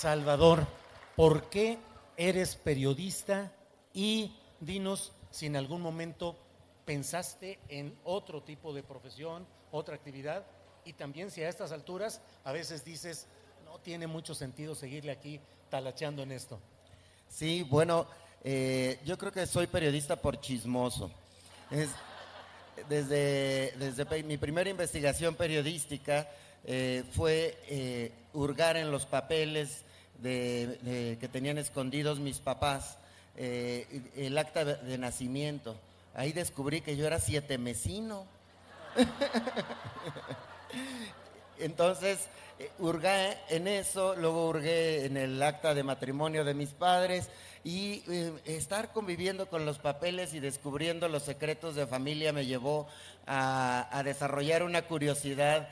Salvador, 0.00 0.66
¿por 1.16 1.48
qué 1.48 1.78
eres 2.18 2.54
periodista? 2.54 3.50
Y 3.94 4.36
dinos 4.60 5.12
si 5.30 5.46
en 5.46 5.56
algún 5.56 5.80
momento 5.80 6.36
pensaste 6.84 7.58
en 7.70 7.96
otro 8.04 8.42
tipo 8.42 8.74
de 8.74 8.82
profesión, 8.82 9.46
otra 9.72 9.94
actividad, 9.94 10.44
y 10.84 10.92
también 10.92 11.30
si 11.30 11.42
a 11.42 11.48
estas 11.48 11.72
alturas 11.72 12.20
a 12.44 12.52
veces 12.52 12.84
dices, 12.84 13.26
no 13.64 13.78
tiene 13.78 14.06
mucho 14.06 14.34
sentido 14.34 14.74
seguirle 14.74 15.12
aquí 15.12 15.40
talacheando 15.70 16.22
en 16.22 16.32
esto. 16.32 16.60
Sí, 17.30 17.62
bueno, 17.62 18.06
eh, 18.44 19.00
yo 19.06 19.16
creo 19.16 19.32
que 19.32 19.46
soy 19.46 19.66
periodista 19.66 20.16
por 20.16 20.38
chismoso. 20.40 21.10
Es- 21.70 21.88
desde, 22.90 23.72
desde 23.78 24.22
mi 24.24 24.36
primera 24.36 24.68
investigación 24.68 25.34
periodística 25.36 26.28
eh, 26.64 27.02
fue 27.12 27.58
eh, 27.68 28.12
hurgar 28.34 28.76
en 28.76 28.90
los 28.90 29.06
papeles 29.06 29.85
de, 30.22 31.18
que 31.20 31.28
tenían 31.28 31.58
escondidos 31.58 32.20
mis 32.20 32.38
papás, 32.38 32.98
eh, 33.36 33.86
el 34.16 34.36
acta 34.38 34.64
de, 34.64 34.98
nacimiento. 34.98 35.76
Ahí 36.14 36.32
descubrí 36.32 36.80
que 36.80 36.96
yo 36.96 37.06
era 37.06 37.20
siete 37.20 37.58
mesino. 37.58 38.26
Entonces, 41.58 42.28
eh, 42.58 42.70
hurgué 42.78 43.36
en 43.48 43.68
eso, 43.68 44.14
luego 44.16 44.48
hurgué 44.48 45.06
en 45.06 45.16
el 45.16 45.42
acta 45.42 45.74
de 45.74 45.82
matrimonio 45.82 46.44
de 46.44 46.54
mis 46.54 46.70
padres 46.70 47.28
y 47.64 48.02
eh, 48.08 48.32
estar 48.44 48.92
conviviendo 48.92 49.48
con 49.48 49.66
los 49.66 49.78
papeles 49.78 50.34
y 50.34 50.40
descubriendo 50.40 51.08
los 51.08 51.22
secretos 51.22 51.74
de 51.74 51.86
familia 51.86 52.32
me 52.32 52.46
llevó 52.46 52.86
a, 53.26 54.02
desarrollar 54.04 54.62
una 54.62 54.82
curiosidad 54.82 55.68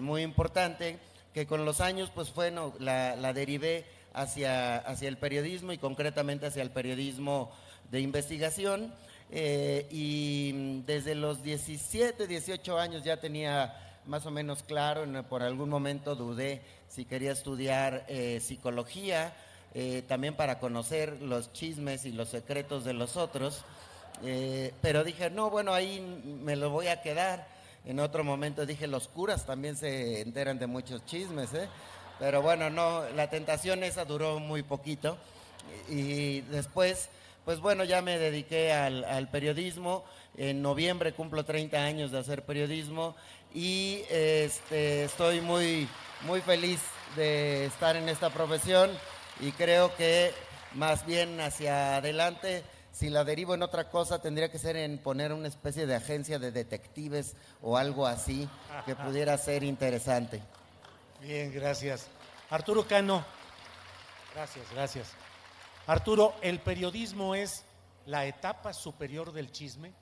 muy 0.00 0.22
importante 0.22 1.00
que 1.34 1.46
con 1.46 1.64
los 1.64 1.80
años, 1.80 2.10
pues 2.14 2.32
bueno, 2.32 2.72
la, 2.78 3.16
la 3.16 3.32
derivé 3.32 3.84
hacia, 4.14 4.76
hacia 4.78 5.08
el 5.08 5.18
periodismo 5.18 5.72
y 5.72 5.78
concretamente 5.78 6.46
hacia 6.46 6.62
el 6.62 6.70
periodismo 6.70 7.50
de 7.90 8.00
investigación. 8.00 8.94
Eh, 9.30 9.88
y 9.90 10.82
desde 10.82 11.14
los 11.14 11.42
17, 11.42 12.26
18 12.26 12.78
años 12.78 13.02
ya 13.02 13.16
tenía 13.18 13.74
más 14.06 14.26
o 14.26 14.30
menos 14.30 14.62
claro, 14.62 15.04
por 15.24 15.42
algún 15.42 15.68
momento 15.68 16.14
dudé 16.14 16.62
si 16.88 17.04
quería 17.04 17.32
estudiar 17.32 18.04
eh, 18.06 18.38
psicología, 18.40 19.34
eh, 19.74 20.04
también 20.06 20.36
para 20.36 20.60
conocer 20.60 21.20
los 21.20 21.52
chismes 21.52 22.04
y 22.04 22.12
los 22.12 22.28
secretos 22.28 22.84
de 22.84 22.92
los 22.92 23.16
otros. 23.16 23.64
Pero 24.80 25.02
dije, 25.02 25.28
no, 25.30 25.50
bueno, 25.50 25.74
ahí 25.74 26.00
me 26.00 26.54
lo 26.54 26.70
voy 26.70 26.86
a 26.86 27.02
quedar. 27.02 27.53
En 27.86 28.00
otro 28.00 28.24
momento 28.24 28.64
dije, 28.64 28.86
los 28.86 29.08
curas 29.08 29.44
también 29.44 29.76
se 29.76 30.22
enteran 30.22 30.58
de 30.58 30.66
muchos 30.66 31.04
chismes, 31.04 31.52
¿eh? 31.52 31.68
Pero 32.18 32.40
bueno, 32.42 32.70
no, 32.70 33.08
la 33.10 33.28
tentación 33.28 33.82
esa 33.82 34.04
duró 34.04 34.38
muy 34.38 34.62
poquito. 34.62 35.18
Y 35.88 36.40
después, 36.42 37.08
pues 37.44 37.60
bueno, 37.60 37.84
ya 37.84 38.00
me 38.00 38.18
dediqué 38.18 38.72
al, 38.72 39.28
periodismo. 39.28 40.04
En 40.36 40.62
noviembre 40.62 41.12
cumplo 41.12 41.44
30 41.44 41.76
años 41.76 42.10
de 42.10 42.18
hacer 42.18 42.44
periodismo 42.44 43.14
y 43.54 44.02
este, 44.10 45.04
estoy 45.04 45.40
muy, 45.40 45.86
muy 46.26 46.40
feliz 46.40 46.80
de 47.14 47.66
estar 47.66 47.94
en 47.94 48.08
esta 48.08 48.30
profesión 48.30 48.90
y 49.40 49.52
creo 49.52 49.94
que 49.94 50.32
más 50.74 51.06
bien 51.06 51.40
hacia 51.40 51.96
adelante, 51.96 52.64
si 52.94 53.10
la 53.10 53.24
derivo 53.24 53.54
en 53.54 53.62
otra 53.64 53.90
cosa, 53.90 54.22
tendría 54.22 54.52
que 54.52 54.58
ser 54.58 54.76
en 54.76 54.98
poner 54.98 55.32
una 55.32 55.48
especie 55.48 55.84
de 55.84 55.96
agencia 55.96 56.38
de 56.38 56.52
detectives 56.52 57.34
o 57.60 57.76
algo 57.76 58.06
así 58.06 58.48
que 58.86 58.94
pudiera 59.04 59.36
ser 59.36 59.64
interesante. 59.64 60.40
Bien, 61.20 61.52
gracias. 61.52 62.06
Arturo 62.50 62.86
Cano. 62.86 63.24
Gracias, 64.32 64.64
gracias. 64.72 65.12
Arturo, 65.88 66.34
¿el 66.40 66.60
periodismo 66.60 67.34
es 67.34 67.64
la 68.06 68.26
etapa 68.26 68.72
superior 68.72 69.32
del 69.32 69.50
chisme? 69.50 69.92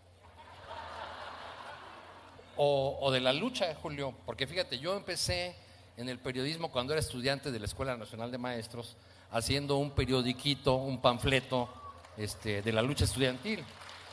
O, 2.59 2.99
o 3.01 3.11
de 3.11 3.21
la 3.21 3.33
lucha, 3.33 3.75
Julio, 3.75 4.15
porque 4.27 4.47
fíjate, 4.47 4.79
yo 4.79 4.95
empecé 4.95 5.57
en 5.97 6.11
el 6.11 6.19
periodismo 6.19 6.71
cuando 6.71 6.93
era 6.93 7.01
estudiante 7.01 7.51
de 7.51 7.59
la 7.59 7.65
Escuela 7.65 7.97
Nacional 7.97 8.31
de 8.31 8.37
Maestros, 8.37 8.99
haciendo 9.31 9.79
un 9.79 9.93
periodiquito, 9.93 10.75
un 10.75 11.01
panfleto 11.01 11.82
este, 12.17 12.63
de 12.63 12.73
la 12.73 12.83
lucha 12.83 13.05
estudiantil. 13.05 13.65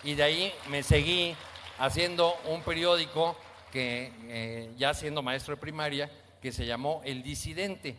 Y 0.04 0.16
de 0.16 0.24
ahí 0.24 0.54
me 0.70 0.84
seguí 0.84 1.36
haciendo 1.78 2.34
un 2.46 2.62
periódico 2.62 3.36
que, 3.72 4.12
eh, 4.28 4.72
ya 4.78 4.94
siendo 4.94 5.22
maestro 5.22 5.56
de 5.56 5.62
primaria, 5.62 6.10
que 6.42 6.52
se 6.52 6.66
llamó 6.66 7.02
El 7.04 7.24
Disidente. 7.24 7.96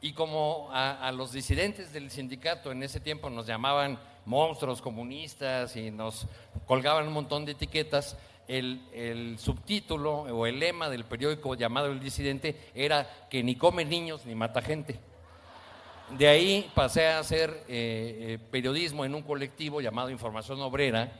Y 0.00 0.12
como 0.12 0.68
a, 0.70 1.10
los 1.12 1.32
disidentes 1.32 1.92
del 1.92 2.10
sindicato 2.10 2.70
en 2.70 2.82
ese 2.82 3.00
tiempo 3.00 3.30
nos 3.30 3.46
llamaban 3.46 3.98
monstruos 4.26 4.82
comunistas 4.82 5.76
y 5.76 5.90
nos 5.90 6.26
colgaban 6.66 7.06
un 7.06 7.14
montón 7.14 7.46
de 7.46 7.52
etiquetas, 7.52 8.18
el, 8.46 8.86
el 8.92 9.38
subtítulo 9.38 10.22
o 10.22 10.46
el 10.46 10.60
lema 10.60 10.90
del 10.90 11.04
periódico 11.04 11.54
llamado 11.54 11.86
El 11.86 12.00
Disidente 12.00 12.70
era 12.74 13.26
que 13.30 13.42
ni 13.42 13.56
come 13.56 13.86
niños 13.86 14.26
ni 14.26 14.34
mata 14.34 14.60
gente. 14.60 15.00
De 16.10 16.28
ahí 16.28 16.70
pasé 16.74 17.08
a 17.08 17.18
hacer 17.18 17.50
eh, 17.66 17.66
eh, 17.68 18.38
periodismo 18.50 19.04
en 19.04 19.14
un 19.14 19.22
colectivo 19.22 19.80
llamado 19.80 20.10
Información 20.10 20.60
Obrera, 20.60 21.10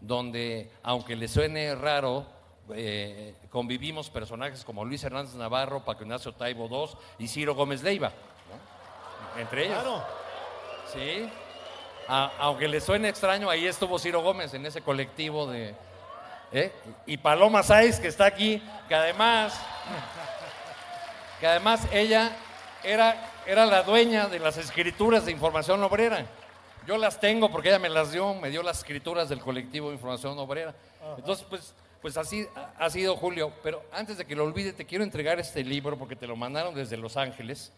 donde, 0.00 0.70
aunque 0.82 1.16
le 1.16 1.28
suene 1.28 1.74
raro, 1.74 2.26
eh, 2.74 3.34
convivimos 3.50 4.10
personajes 4.10 4.64
como 4.64 4.84
Luis 4.84 5.02
Hernández 5.04 5.34
Navarro, 5.34 5.84
Paco 5.84 6.02
Ignacio 6.02 6.32
Taibo 6.32 6.66
II 6.68 6.98
y 7.24 7.28
Ciro 7.28 7.54
Gómez 7.54 7.82
Leiva, 7.82 8.08
¿no? 9.34 9.40
entre 9.40 9.66
ellos. 9.66 9.80
Claro. 9.82 10.04
Sí. 10.92 11.28
a- 12.08 12.32
aunque 12.38 12.68
le 12.68 12.80
suene 12.80 13.08
extraño, 13.08 13.48
ahí 13.48 13.66
estuvo 13.66 13.98
Ciro 13.98 14.22
Gómez 14.22 14.52
en 14.54 14.66
ese 14.66 14.82
colectivo 14.82 15.46
de... 15.46 15.74
¿eh? 16.52 16.72
Y 17.06 17.16
Paloma 17.16 17.62
Sáiz, 17.62 17.98
que 18.00 18.08
está 18.08 18.26
aquí, 18.26 18.60
que 18.88 18.94
además... 18.94 19.58
Que 21.40 21.46
además 21.46 21.86
ella 21.92 22.34
era, 22.82 23.14
era 23.46 23.66
la 23.66 23.82
dueña 23.82 24.26
de 24.28 24.38
las 24.38 24.56
escrituras 24.56 25.24
de 25.26 25.32
Información 25.32 25.82
Obrera. 25.82 26.26
Yo 26.86 26.96
las 26.98 27.18
tengo 27.20 27.50
porque 27.50 27.68
ella 27.68 27.78
me 27.78 27.88
las 27.88 28.12
dio, 28.12 28.34
me 28.34 28.50
dio 28.50 28.62
las 28.62 28.78
escrituras 28.78 29.28
del 29.28 29.40
colectivo 29.40 29.92
Información 29.92 30.38
Obrera. 30.38 30.74
Entonces, 31.16 31.46
pues, 31.48 31.74
pues 32.00 32.16
así 32.16 32.46
ha- 32.54 32.72
ha 32.84 32.90
sido 32.90 33.16
Julio. 33.16 33.52
Pero 33.62 33.82
antes 33.92 34.18
de 34.18 34.24
que 34.24 34.36
lo 34.36 34.44
olvide, 34.44 34.72
te 34.72 34.84
quiero 34.84 35.04
entregar 35.04 35.38
este 35.40 35.64
libro 35.64 35.98
porque 35.98 36.16
te 36.16 36.26
lo 36.26 36.36
mandaron 36.36 36.74
desde 36.74 36.96
Los 36.96 37.16
Ángeles. 37.16 37.72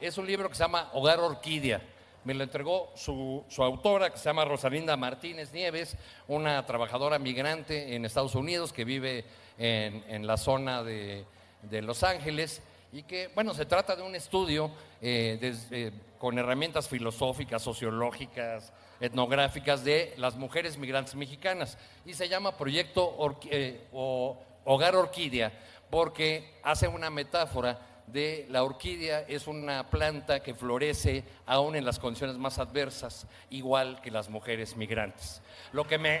Es 0.00 0.18
un 0.18 0.26
libro 0.26 0.48
que 0.48 0.54
se 0.54 0.62
llama 0.64 0.90
Hogar 0.92 1.20
Orquídea. 1.20 1.80
Me 2.24 2.34
lo 2.34 2.44
entregó 2.44 2.92
su, 2.94 3.44
su 3.48 3.64
autora, 3.64 4.10
que 4.10 4.16
se 4.18 4.24
llama 4.24 4.44
Rosalinda 4.44 4.96
Martínez 4.96 5.52
Nieves, 5.52 5.96
una 6.28 6.64
trabajadora 6.66 7.18
migrante 7.18 7.96
en 7.96 8.04
Estados 8.04 8.36
Unidos 8.36 8.72
que 8.72 8.84
vive 8.84 9.24
en, 9.58 10.04
en 10.08 10.26
la 10.26 10.36
zona 10.36 10.84
de, 10.84 11.24
de 11.62 11.82
Los 11.82 12.04
Ángeles 12.04 12.62
y 12.92 13.02
que, 13.04 13.28
bueno, 13.34 13.54
se 13.54 13.64
trata 13.66 13.96
de 13.96 14.02
un 14.02 14.14
estudio 14.14 14.70
eh, 15.00 15.38
desde- 15.40 15.92
con 16.18 16.38
herramientas 16.38 16.88
filosóficas, 16.88 17.62
sociológicas, 17.62 18.72
etnográficas 19.00 19.82
de 19.82 20.14
las 20.18 20.36
mujeres 20.36 20.76
migrantes 20.78 21.14
mexicanas 21.16 21.76
y 22.04 22.14
se 22.14 22.28
llama 22.28 22.56
Proyecto 22.56 23.16
eh, 23.50 23.88
Hogar 23.92 24.94
Orquídea 24.94 25.52
porque 25.90 26.54
hace 26.62 26.86
una 26.86 27.10
metáfora 27.10 27.80
de 28.06 28.46
la 28.50 28.62
orquídea 28.62 29.20
es 29.28 29.46
una 29.46 29.88
planta 29.90 30.40
que 30.42 30.54
florece 30.54 31.24
aún 31.46 31.76
en 31.76 31.84
las 31.84 31.98
condiciones 31.98 32.36
más 32.36 32.58
adversas, 32.58 33.26
igual 33.50 34.00
que 34.02 34.10
las 34.10 34.28
mujeres 34.28 34.76
migrantes. 34.76 35.40
Lo 35.72 35.86
que 35.86 35.98
me, 35.98 36.20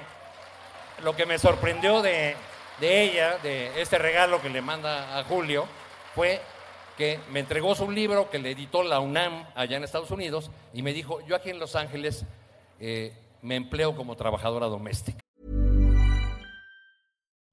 lo 1.02 1.14
que 1.14 1.26
me 1.26 1.38
sorprendió 1.38 2.00
de, 2.02 2.34
de 2.80 3.02
ella, 3.02 3.38
de 3.38 3.80
este 3.80 3.98
regalo 3.98 4.40
que 4.40 4.48
le 4.48 4.62
manda 4.62 5.18
a 5.18 5.24
Julio, 5.24 5.66
fue 6.14 6.40
que 6.96 7.18
me 7.30 7.40
entregó 7.40 7.74
su 7.74 7.90
libro 7.90 8.30
que 8.30 8.38
le 8.38 8.52
editó 8.52 8.82
la 8.82 9.00
UNAM 9.00 9.46
allá 9.54 9.76
en 9.76 9.84
Estados 9.84 10.10
Unidos 10.10 10.50
y 10.74 10.82
me 10.82 10.92
dijo, 10.92 11.20
yo 11.26 11.36
aquí 11.36 11.50
en 11.50 11.58
Los 11.58 11.76
Ángeles 11.76 12.24
eh, 12.80 13.12
me 13.42 13.56
empleo 13.56 13.96
como 13.96 14.16
trabajadora 14.16 14.66
doméstica. 14.66 15.18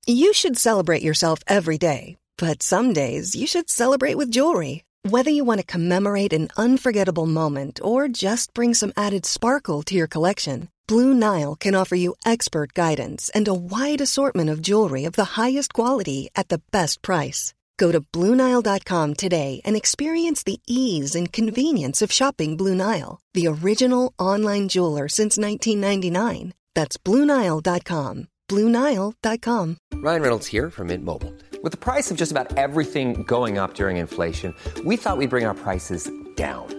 You 0.06 0.34
should 0.34 0.58
celebrate 0.58 1.04
yourself 1.04 1.40
every 1.48 1.78
day, 1.78 2.18
but 2.38 2.64
some 2.64 2.94
days 2.94 3.36
you 3.36 3.46
should 3.46 3.70
celebrate 3.70 4.16
with 4.16 4.32
jewelry. 4.32 4.84
Whether 5.04 5.30
you 5.30 5.46
want 5.46 5.60
to 5.62 5.66
commemorate 5.66 6.34
an 6.34 6.50
unforgettable 6.58 7.28
moment 7.28 7.80
or 7.84 8.08
just 8.08 8.54
bring 8.54 8.74
some 8.74 8.92
added 8.98 9.26
sparkle 9.26 9.84
to 9.84 9.96
your 9.96 10.08
collection, 10.08 10.68
Blue 10.88 11.14
Nile 11.14 11.56
can 11.56 11.76
offer 11.76 11.96
you 11.96 12.16
expert 12.26 12.74
guidance 12.74 13.30
and 13.36 13.48
a 13.48 13.54
wide 13.54 14.02
assortment 14.02 14.50
of 14.50 14.62
jewelry 14.62 15.06
of 15.06 15.14
the 15.14 15.40
highest 15.40 15.74
quality 15.74 16.30
at 16.36 16.50
the 16.50 16.62
best 16.72 17.02
price. 17.02 17.54
Go 17.80 17.94
to 17.94 18.02
BlueNile.com 18.02 19.14
today 19.16 19.62
and 19.64 19.76
experience 19.76 20.44
the 20.44 20.60
ease 20.68 21.16
and 21.16 21.32
convenience 21.32 22.02
of 22.02 22.12
shopping 22.12 22.58
Blue 22.58 22.76
Nile, 22.76 23.22
the 23.34 23.48
original 23.48 24.14
online 24.20 24.68
jeweler 24.68 25.08
since 25.08 25.38
1999. 25.38 26.54
That's 26.76 26.98
BlueNile.com. 26.98 28.28
BlueNile.com. 28.50 29.78
Ryan 29.94 30.22
Reynolds 30.22 30.48
here 30.48 30.70
from 30.70 30.88
Mint 30.88 31.06
Mobile. 31.06 31.34
With 31.64 31.72
the 31.72 31.78
price 31.78 32.12
of 32.12 32.18
just 32.18 32.32
about 32.32 32.58
everything 32.58 33.24
going 33.24 33.58
up 33.58 33.74
during 33.76 33.98
inflation, 33.98 34.54
we 34.84 34.98
thought 34.98 35.18
we'd 35.18 35.30
bring 35.30 35.46
our 35.46 35.54
prices 35.54 36.10
down. 36.36 36.79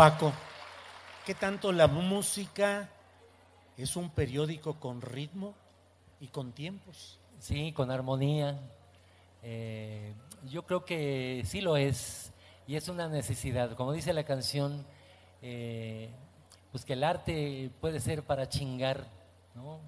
Paco, 0.00 0.32
¿qué 1.26 1.34
tanto 1.34 1.72
la 1.72 1.86
música 1.86 2.88
es 3.76 3.96
un 3.96 4.08
periódico 4.08 4.80
con 4.80 5.02
ritmo 5.02 5.54
y 6.20 6.28
con 6.28 6.52
tiempos? 6.52 7.18
Sí, 7.38 7.72
con 7.72 7.90
armonía. 7.90 8.58
Eh, 9.42 10.14
yo 10.48 10.62
creo 10.62 10.86
que 10.86 11.42
sí 11.44 11.60
lo 11.60 11.76
es 11.76 12.32
y 12.66 12.76
es 12.76 12.88
una 12.88 13.08
necesidad. 13.08 13.76
Como 13.76 13.92
dice 13.92 14.14
la 14.14 14.24
canción, 14.24 14.86
eh, 15.42 16.08
pues 16.72 16.86
que 16.86 16.94
el 16.94 17.04
arte 17.04 17.70
puede 17.82 18.00
ser 18.00 18.22
para 18.22 18.48
chingar, 18.48 19.04
¿no? 19.54 19.80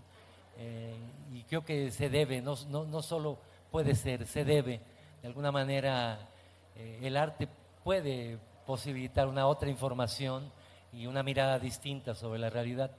Eh, 0.58 0.94
y 1.32 1.42
creo 1.44 1.64
que 1.64 1.90
se 1.90 2.10
debe, 2.10 2.42
no, 2.42 2.54
no, 2.68 2.84
no 2.84 3.00
solo 3.00 3.38
puede 3.70 3.94
ser, 3.94 4.26
se 4.26 4.44
debe. 4.44 4.78
De 5.22 5.28
alguna 5.28 5.50
manera, 5.50 6.28
el 6.76 7.16
arte 7.16 7.48
puede 7.82 8.38
posibilitar 8.66 9.26
una 9.26 9.46
otra 9.46 9.68
información 9.68 10.50
y 10.92 11.06
una 11.06 11.22
mirada 11.22 11.58
distinta 11.58 12.14
sobre 12.14 12.38
la 12.38 12.50
realidad. 12.50 12.90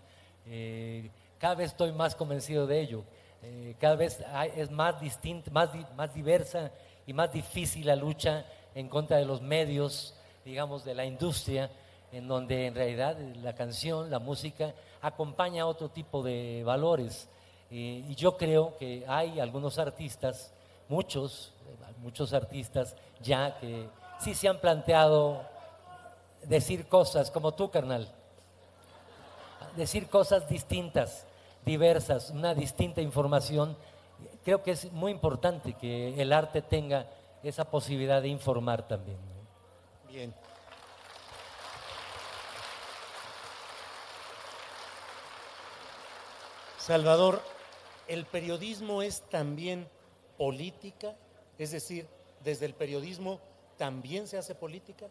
Eh, 0.45 1.09
cada 1.39 1.55
vez 1.55 1.71
estoy 1.71 1.91
más 1.91 2.15
convencido 2.15 2.65
de 2.67 2.81
ello. 2.81 3.03
Eh, 3.41 3.75
cada 3.79 3.95
vez 3.95 4.23
hay- 4.33 4.51
es 4.55 4.71
más 4.71 4.99
distinta, 5.01 5.51
más, 5.51 5.69
más 5.95 6.13
diversa 6.13 6.71
y 7.05 7.13
más 7.13 7.31
difícil 7.31 7.85
la 7.85 7.95
lucha 7.95 8.45
en 8.73 8.87
contra 8.89 9.17
de 9.17 9.25
los 9.25 9.41
medios, 9.41 10.15
digamos, 10.45 10.83
de 10.83 10.95
la 10.95 11.05
industria, 11.05 11.69
en 12.11 12.27
donde 12.27 12.67
en 12.67 12.75
realidad 12.75 13.17
la 13.41 13.53
canción, 13.53 14.09
la 14.09 14.19
música, 14.19 14.73
acompaña 15.01 15.63
a 15.63 15.65
otro 15.67 15.89
tipo 15.89 16.23
de 16.23 16.63
valores. 16.65 17.27
Eh, 17.71 18.05
y 18.07 18.15
yo 18.15 18.37
creo 18.37 18.77
que 18.77 19.03
hay 19.07 19.39
algunos 19.39 19.79
artistas, 19.79 20.53
muchos, 20.87 21.53
muchos 21.97 22.33
artistas 22.33 22.95
ya 23.21 23.57
que 23.59 23.87
sí 24.19 24.33
se 24.35 24.47
han 24.47 24.59
planteado 24.59 25.41
decir 26.47 26.87
cosas 26.87 27.31
como 27.31 27.53
tú, 27.53 27.69
carnal 27.69 28.13
decir 29.75 30.07
cosas 30.07 30.47
distintas, 30.47 31.25
diversas, 31.65 32.29
una 32.29 32.53
distinta 32.53 33.01
información. 33.01 33.77
Creo 34.43 34.63
que 34.63 34.71
es 34.71 34.91
muy 34.91 35.11
importante 35.11 35.73
que 35.73 36.21
el 36.21 36.33
arte 36.33 36.61
tenga 36.61 37.07
esa 37.41 37.65
posibilidad 37.65 38.21
de 38.21 38.29
informar 38.29 38.87
también. 38.87 39.17
Bien. 40.07 40.33
Salvador, 46.77 47.41
¿el 48.07 48.25
periodismo 48.25 49.01
es 49.01 49.21
también 49.29 49.87
política? 50.37 51.15
Es 51.57 51.71
decir, 51.71 52.07
desde 52.43 52.65
el 52.65 52.73
periodismo 52.73 53.39
también 53.77 54.27
se 54.27 54.37
hace 54.37 54.53
política. 54.53 55.07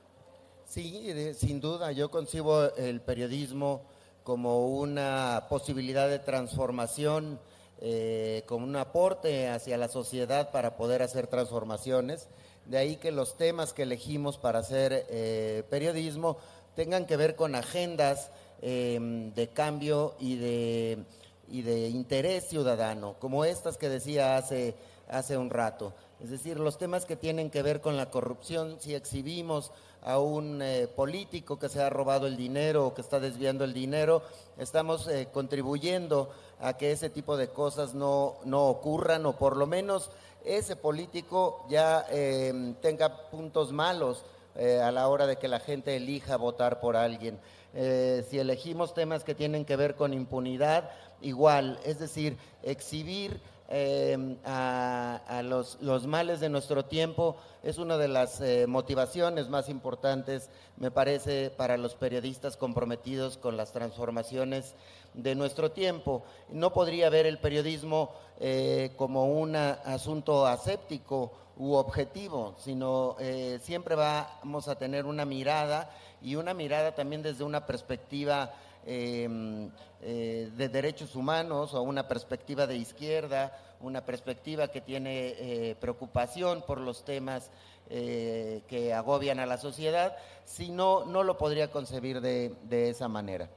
Sí, 0.73 1.13
sin 1.37 1.61
duda, 1.61 1.93
yo 1.93 2.11
concibo 2.11 2.75
el 2.77 3.03
periodismo 3.03 3.83
como 4.25 4.69
una 4.69 5.45
posibilidad 5.51 6.09
de 6.09 6.19
transformación, 6.19 7.39
eh, 7.83 8.43
como 8.47 8.65
un 8.65 8.77
aporte 8.77 9.51
hacia 9.51 9.77
la 9.77 9.89
sociedad 9.89 10.51
para 10.51 10.79
poder 10.79 11.03
hacer 11.03 11.27
transformaciones. 11.27 12.27
De 12.65 12.79
ahí 12.79 12.97
que 12.97 13.13
los 13.13 13.37
temas 13.37 13.75
que 13.75 13.83
elegimos 13.83 14.39
para 14.39 14.61
hacer 14.61 15.05
eh, 15.11 15.63
periodismo 15.69 16.39
tengan 16.75 17.05
que 17.05 17.19
ver 17.19 17.37
con 17.37 17.55
agendas 17.55 18.31
eh, 18.63 18.99
de 19.35 19.49
cambio 19.49 20.15
y 20.19 20.37
de, 20.37 21.05
y 21.51 21.61
de 21.61 21.91
interés 21.91 22.49
ciudadano, 22.49 23.17
como 23.19 23.45
estas 23.45 23.77
que 23.77 23.91
decía 23.91 24.39
hace, 24.39 24.75
hace 25.07 25.37
un 25.37 25.51
rato. 25.51 25.93
Es 26.23 26.31
decir, 26.31 26.61
los 26.61 26.79
temas 26.79 27.05
que 27.05 27.17
tienen 27.17 27.51
que 27.51 27.63
ver 27.63 27.81
con 27.81 27.97
la 27.97 28.09
corrupción, 28.09 28.77
si 28.79 28.95
exhibimos 28.95 29.73
a 30.03 30.21
un 30.21 30.63
eh, 30.63 30.87
político 30.87 31.59
que 31.59 31.69
se 31.69 31.83
ha 31.83 31.91
robado 31.91 32.29
el 32.29 32.37
dinero 32.37 32.87
o 32.87 32.95
que 32.95 33.01
está 33.01 33.19
desviando 33.19 33.65
el 33.65 33.75
dinero, 33.75 34.23
estamos 34.57 35.09
eh, 35.09 35.27
contribuyendo 35.33 36.31
a 36.61 36.77
que 36.77 36.93
ese 36.93 37.11
tipo 37.11 37.37
de 37.37 37.49
cosas 37.49 37.95
no, 37.95 38.37
no 38.45 38.69
ocurran 38.69 39.27
o 39.27 39.37
por 39.37 39.57
lo 39.57 39.67
menos 39.67 40.13
ese 40.45 40.77
político 40.77 41.67
ya 41.69 42.07
eh, 42.09 42.75
tenga 42.81 43.29
puntos 43.29 43.73
malos 43.73 44.25
eh, 44.55 44.81
a 44.81 44.93
la 44.93 45.09
hora 45.09 45.27
de 45.27 45.39
que 45.39 45.49
la 45.49 45.59
gente 45.59 45.97
elija 45.97 46.37
votar 46.37 46.79
por 46.79 46.97
alguien. 46.97 47.41
Si 47.75 48.39
elegimos 48.39 48.93
temas 48.93 49.25
que 49.25 49.35
tienen 49.35 49.65
que 49.65 49.77
ver 49.77 49.97
con 49.97 50.13
impunidad, 50.13 50.91
igual, 51.23 51.81
es 51.87 51.99
decir, 51.99 52.37
exhibir 52.63 53.41
eh, 53.75 54.37
a, 54.45 55.43
los, 55.43 56.07
males 56.07 56.41
de 56.41 56.51
nuestro 56.51 56.85
tiempo 56.85 57.37
es 57.63 57.79
una 57.79 57.97
de 57.97 58.07
las 58.07 58.43
eh, 58.43 58.67
motivaciones 58.67 59.49
más 59.49 59.71
importantes, 59.71 60.51
me 60.77 60.91
parece, 60.91 61.49
para 61.49 61.79
los 61.79 61.95
periodistas 61.95 62.59
comprometidos 62.59 63.39
con 63.39 63.57
las 63.57 63.73
transformaciones 63.73 64.75
de 65.15 65.35
nuestro 65.35 65.71
tiempo. 65.71 66.23
No 66.51 66.75
podría 66.75 67.09
ver 67.09 67.25
el 67.25 67.39
periodismo 67.39 68.13
eh, 68.41 68.93
como 68.97 69.33
un 69.33 69.57
asunto 69.57 70.47
aséptico 70.47 71.33
u 71.57 71.73
objetivo, 71.73 72.55
sino 72.59 73.17
siempre 73.63 73.95
vamos 73.95 74.69
a 74.69 74.75
tener 74.77 75.07
una 75.07 75.25
mirada 75.25 75.91
y 76.21 76.35
una 76.37 76.53
mirada 76.53 76.95
también 76.95 77.23
desde 77.23 77.45
una 77.45 77.67
perspectiva 77.67 78.53
em, 78.85 79.71
eh, 80.01 80.51
de 80.57 80.69
derechos 80.69 81.15
humanos 81.15 81.75
o 81.75 81.83
una 81.83 82.09
perspectiva 82.09 82.67
de 82.67 82.77
izquierda, 82.77 83.57
una 83.81 84.05
perspectiva 84.05 84.69
que 84.69 84.81
tiene 84.81 85.35
eh, 85.39 85.77
preocupación 85.81 86.63
por 86.63 86.81
los 86.81 87.05
temas 87.05 87.51
eh, 87.91 88.63
que 88.69 88.95
agobian 88.95 89.41
a 89.41 89.47
la 89.47 89.59
sociedad, 89.59 90.17
si 90.45 90.71
no, 90.71 91.05
no 91.05 91.23
lo 91.23 91.37
podría 91.39 91.71
concebir 91.71 92.21
de, 92.21 92.55
de 92.65 92.91
esa 92.91 93.09
manera. 93.09 93.49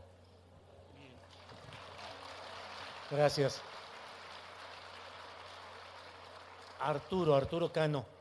Gracias. 3.10 3.62
Arturo, 6.80 7.36
Arturo 7.36 7.72
Cano. 7.72 8.15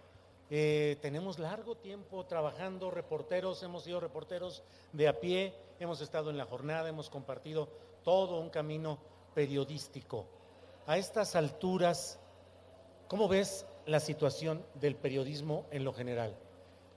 Eh, 0.50 0.98
tenemos 1.00 1.38
largo 1.38 1.76
tiempo 1.76 2.26
trabajando, 2.26 2.90
reporteros, 2.90 3.62
hemos 3.62 3.84
sido 3.84 3.98
reporteros 3.98 4.62
de 4.92 5.08
a 5.08 5.18
pie, 5.18 5.54
hemos 5.80 6.00
estado 6.00 6.30
en 6.30 6.36
la 6.36 6.44
jornada, 6.44 6.88
hemos 6.88 7.08
compartido 7.08 7.68
todo 8.02 8.38
un 8.40 8.50
camino 8.50 8.98
periodístico. 9.34 10.26
A 10.86 10.98
estas 10.98 11.34
alturas, 11.34 12.20
¿cómo 13.08 13.26
ves 13.26 13.66
la 13.86 14.00
situación 14.00 14.64
del 14.74 14.96
periodismo 14.96 15.66
en 15.70 15.82
lo 15.82 15.94
general? 15.94 16.36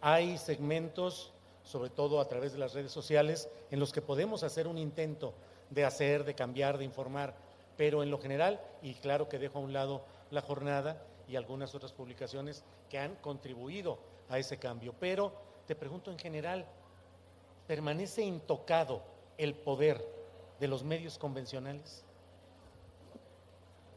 Hay 0.02 0.38
segmentos, 0.38 1.34
sobre 1.64 1.90
todo 1.90 2.20
a 2.20 2.28
través 2.28 2.52
de 2.52 2.60
las 2.60 2.74
redes 2.74 2.92
sociales, 2.92 3.50
en 3.72 3.80
los 3.80 3.94
que 3.94 4.02
podemos 4.02 4.44
hacer 4.44 4.68
un 4.68 4.78
intento 4.78 5.34
de 5.70 5.86
hacer, 5.86 6.26
de 6.26 6.36
cambiar, 6.36 6.78
de 6.78 6.86
informar, 6.86 7.34
pero 7.78 8.04
en 8.04 8.12
lo 8.12 8.20
general, 8.20 8.62
y 8.82 8.96
claro 8.96 9.30
que 9.30 9.40
dejo 9.40 9.60
a 9.60 9.62
un 9.62 9.72
lado 9.72 10.02
la 10.32 10.42
jornada 10.42 11.02
y 11.28 11.36
algunas 11.36 11.74
otras 11.76 11.92
publicaciones 11.92 12.64
que 12.90 13.00
han 13.00 13.16
contribuido 13.16 14.00
a 14.30 14.40
ese 14.40 14.58
cambio. 14.58 14.94
Pero 15.00 15.32
te 15.66 15.76
pregunto 15.76 16.12
en 16.12 16.18
general, 16.18 16.66
¿permanece 17.68 18.24
intocado 18.24 19.02
el 19.38 19.54
poder 19.54 20.04
de 20.60 20.68
los 20.68 20.84
medios 20.84 21.18
convencionales? 21.18 22.04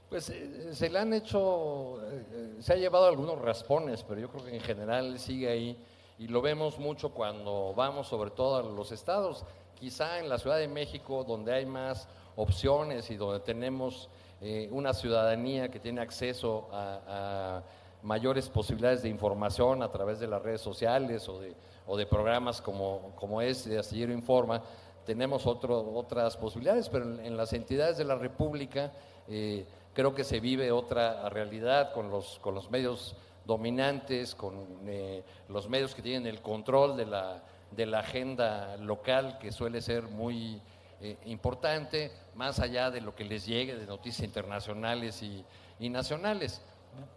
Pues 0.08 0.28
eh, 0.30 0.74
se 0.74 0.90
le 0.90 0.98
han 0.98 1.12
hecho, 1.12 2.00
eh, 2.02 2.56
se 2.58 2.72
ha 2.72 2.76
llevado 2.76 3.06
algunos 3.06 3.40
raspones, 3.40 4.02
pero 4.02 4.20
yo 4.20 4.28
creo 4.28 4.44
que 4.44 4.56
en 4.56 4.60
general 4.60 5.18
sigue 5.20 5.48
ahí 5.48 5.78
y 6.18 6.26
lo 6.26 6.42
vemos 6.42 6.78
mucho 6.80 7.10
cuando 7.14 7.72
vamos 7.76 8.08
sobre 8.08 8.30
todo 8.30 8.56
a 8.56 8.62
los 8.62 8.90
estados, 8.90 9.44
quizá 9.78 10.18
en 10.18 10.28
la 10.28 10.38
Ciudad 10.38 10.58
de 10.58 10.66
México 10.66 11.22
donde 11.22 11.54
hay 11.54 11.64
más 11.64 12.08
opciones 12.34 13.08
y 13.10 13.16
donde 13.16 13.40
tenemos 13.40 14.08
eh, 14.40 14.68
una 14.70 14.94
ciudadanía 14.94 15.70
que 15.70 15.80
tiene 15.80 16.00
acceso 16.00 16.68
a, 16.72 17.62
mayores 18.02 18.48
posibilidades 18.48 19.02
de 19.02 19.10
información 19.10 19.82
a 19.82 19.90
través 19.90 20.18
de 20.20 20.26
las 20.26 20.40
redes 20.40 20.62
sociales 20.62 21.28
o 21.28 21.38
de, 21.38 21.54
o 21.86 21.98
de 21.98 22.06
programas 22.06 22.62
como, 22.62 23.12
como 23.14 23.42
este, 23.42 23.78
Astillero 23.78 24.10
Informa, 24.14 24.62
tenemos 25.04 25.46
otro, 25.46 25.92
otras 25.94 26.34
posibilidades, 26.38 26.88
pero 26.88 27.04
en, 27.04 27.20
en, 27.26 27.36
las 27.36 27.52
entidades 27.52 27.98
de 27.98 28.04
la 28.04 28.14
República 28.14 28.90
eh, 29.28 29.66
creo 29.92 30.14
que 30.14 30.24
se 30.24 30.40
vive 30.40 30.72
otra 30.72 31.28
realidad 31.28 31.92
con 31.92 32.10
los, 32.10 32.38
con 32.38 32.54
los 32.54 32.70
medios 32.70 33.16
dominantes, 33.44 34.34
con 34.34 34.54
eh, 34.86 35.22
los 35.48 35.68
medios 35.68 35.94
que 35.94 36.02
tienen 36.02 36.26
el 36.26 36.40
control 36.40 36.96
de 36.96 37.06
la, 37.06 37.42
de 37.70 37.86
la 37.86 38.00
agenda 38.00 38.76
local, 38.76 39.38
que 39.38 39.52
suele 39.52 39.80
ser 39.80 40.04
muy 40.04 40.60
eh, 41.00 41.16
importante, 41.24 42.12
más 42.34 42.60
allá 42.60 42.90
de 42.90 43.00
lo 43.00 43.14
que 43.14 43.24
les 43.24 43.46
llegue 43.46 43.76
de 43.76 43.86
noticias 43.86 44.26
internacionales 44.26 45.22
y, 45.22 45.44
y 45.78 45.88
nacionales. 45.88 46.60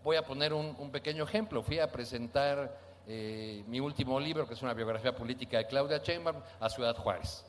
Voy 0.04 0.16
a 0.16 0.24
poner 0.24 0.54
un, 0.54 0.76
un, 0.80 0.92
pequeño 0.92 1.24
ejemplo. 1.24 1.62
Fui 1.64 1.80
a 1.80 1.92
presentar 1.92 2.78
eh, 3.08 3.64
mi 3.68 3.80
último 3.80 4.20
libro, 4.20 4.48
que 4.48 4.54
es 4.54 4.62
una 4.62 4.74
biografía 4.74 5.14
política 5.14 5.58
de 5.58 5.68
Claudia 5.68 5.98
Sheinbaum, 5.98 6.38
a 6.60 6.70
Ciudad 6.70 6.96
Juárez. 6.96 7.46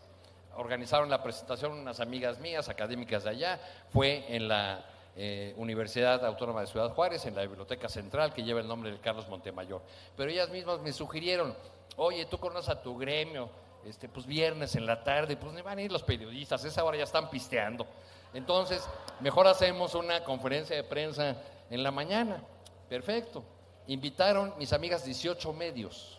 Organizaron 0.56 1.08
la 1.08 1.22
presentación 1.22 1.72
unas 1.72 2.00
amigas 2.00 2.40
mías, 2.40 2.68
académicas 2.68 3.24
de 3.24 3.30
allá. 3.30 3.60
Fue 3.92 4.24
en 4.34 4.48
la 4.48 4.84
eh, 5.16 5.54
Universidad 5.56 6.24
Autónoma 6.26 6.62
de 6.62 6.66
Ciudad 6.66 6.90
Juárez, 6.90 7.24
en 7.26 7.36
la 7.36 7.42
Biblioteca 7.42 7.88
Central, 7.88 8.32
que 8.32 8.42
lleva 8.42 8.60
el 8.60 8.66
nombre 8.66 8.90
de 8.90 8.98
Carlos 8.98 9.28
Montemayor. 9.28 9.82
Pero 10.16 10.30
ellas 10.30 10.50
mismas 10.50 10.80
me 10.80 10.92
sugirieron, 10.92 11.54
oye, 11.96 12.26
tú 12.26 12.38
conoces 12.38 12.70
a 12.70 12.82
tu 12.82 12.96
gremio, 12.98 13.48
este, 13.84 14.08
pues 14.08 14.26
viernes 14.26 14.74
en 14.76 14.86
la 14.86 15.02
tarde, 15.02 15.36
pues 15.36 15.52
ni 15.52 15.62
van 15.62 15.78
a 15.78 15.82
ir 15.82 15.92
los 15.92 16.02
periodistas, 16.02 16.64
esa 16.64 16.84
hora 16.84 16.96
ya 16.96 17.04
están 17.04 17.30
pisteando. 17.30 17.86
Entonces, 18.32 18.88
mejor 19.20 19.46
hacemos 19.46 19.94
una 19.94 20.24
conferencia 20.24 20.74
de 20.74 20.84
prensa 20.84 21.36
en 21.70 21.82
la 21.82 21.90
mañana. 21.90 22.42
Perfecto. 22.88 23.44
Invitaron 23.86 24.54
mis 24.58 24.72
amigas 24.72 25.04
18 25.04 25.52
medios. 25.52 26.18